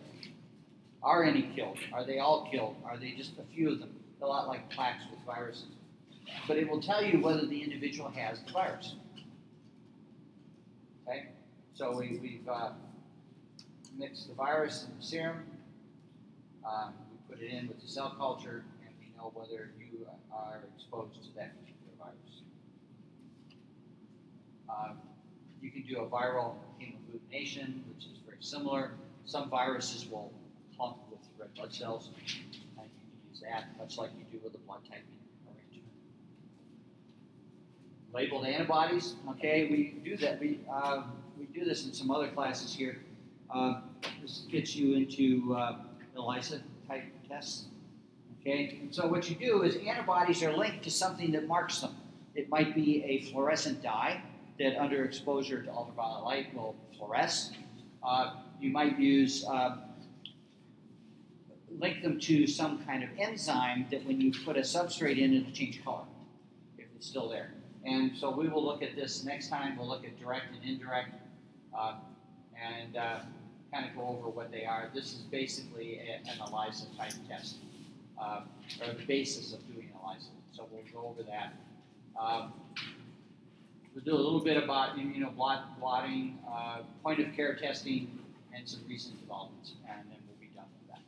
[1.02, 1.78] Are any killed?
[1.92, 2.76] Are they all killed?
[2.84, 3.90] Are they just a few of them?
[4.22, 5.66] A lot like plaques with viruses.
[6.46, 8.94] But it will tell you whether the individual has the virus.
[11.06, 11.26] Okay?
[11.74, 12.70] So we, we've uh,
[13.98, 15.44] mix the virus in the serum.
[16.64, 20.60] Um, we put it in with the cell culture, and we know whether you are
[20.74, 22.42] exposed to that particular virus.
[24.68, 24.98] Um,
[25.62, 28.92] you can do a viral hemagglutination, which is very similar.
[29.24, 30.32] Some viruses will
[30.76, 32.40] clump with red blood cells, and you
[32.76, 32.90] can
[33.30, 35.25] use that, much like you do with a blood arrangement.
[38.16, 40.40] Labeled antibodies, okay, we do that.
[40.40, 42.96] We um, we do this in some other classes here.
[43.50, 43.82] Um,
[44.22, 45.76] this gets you into uh,
[46.16, 47.66] ELISA type tests.
[48.40, 51.94] Okay, and so what you do is antibodies are linked to something that marks them.
[52.34, 54.22] It might be a fluorescent dye
[54.58, 57.52] that, under exposure to ultraviolet light, will fluoresce.
[58.02, 59.76] Uh, you might use uh,
[61.78, 65.52] link them to some kind of enzyme that, when you put a substrate in, it'll
[65.52, 66.04] change color
[66.78, 67.50] if it's still there.
[67.86, 69.78] And so we will look at this next time.
[69.78, 71.10] We'll look at direct and indirect,
[71.76, 71.94] uh,
[72.60, 73.20] and uh,
[73.72, 74.90] kind of go over what they are.
[74.92, 77.56] This is basically a, an ELISA type test,
[78.20, 78.40] uh,
[78.84, 80.30] or the basis of doing ELISA.
[80.52, 81.52] So we'll go over that.
[82.20, 82.52] Um,
[83.94, 88.18] we'll do a little bit about immunoblot blotting, uh, point of care testing,
[88.52, 91.02] and some recent developments, and then we'll be done with that.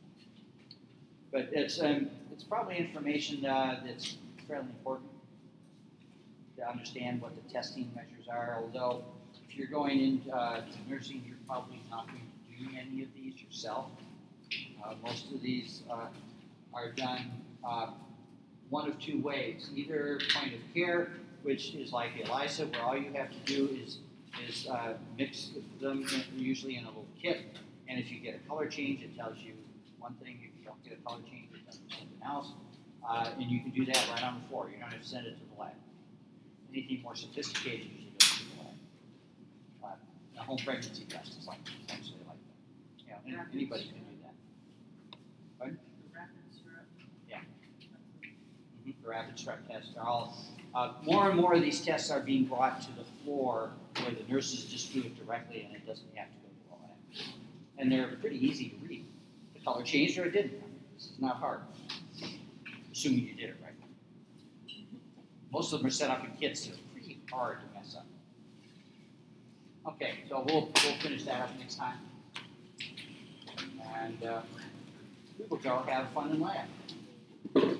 [1.33, 4.15] But it's um, it's probably information uh, that's
[4.47, 5.08] fairly important
[6.59, 8.57] to understand what the testing measures are.
[8.61, 9.03] Although
[9.49, 13.41] if you're going into uh, nursing, you're probably not going to do any of these
[13.41, 13.91] yourself.
[14.83, 16.07] Uh, most of these uh,
[16.73, 17.31] are done
[17.67, 17.87] uh,
[18.69, 21.09] one of two ways: either point of care,
[21.43, 23.99] which is like ELISA, where all you have to do is
[24.47, 25.51] is uh, mix
[25.81, 26.05] them
[26.35, 27.57] usually in a little kit,
[27.87, 29.53] and if you get a color change, it tells you
[29.99, 30.39] one thing.
[30.41, 32.51] If you don't get a color change, it tells you something else.
[33.07, 34.69] Uh, and you can do that right on the floor.
[34.69, 35.71] You don't have to send it to the lab.
[36.71, 39.97] Anything more sophisticated usually goes to the lab.
[40.37, 42.37] A home pregnancy test is like essentially like
[43.07, 43.21] that.
[43.27, 44.35] Yeah, any- anybody can do that.
[45.59, 45.65] The
[46.13, 46.85] rapid strep.
[47.29, 47.41] Yeah.
[48.85, 50.37] Mhm, The rapid strep tests are all,
[50.75, 54.23] uh, more and more of these tests are being brought to the floor where the
[54.31, 57.25] nurses just do it directly and it doesn't have to go through all that.
[57.79, 59.05] And they're pretty easy to read.
[59.55, 60.61] The color changed or it didn't.
[60.61, 61.61] I mean, This is not hard,
[62.91, 63.68] assuming you did it right.
[65.51, 68.05] Most of them are set up in kits that are pretty hard to mess up.
[69.87, 71.97] Okay, so we'll, we'll finish that up next time.
[73.95, 74.41] And, uh,
[75.39, 77.79] we will go have fun in lab.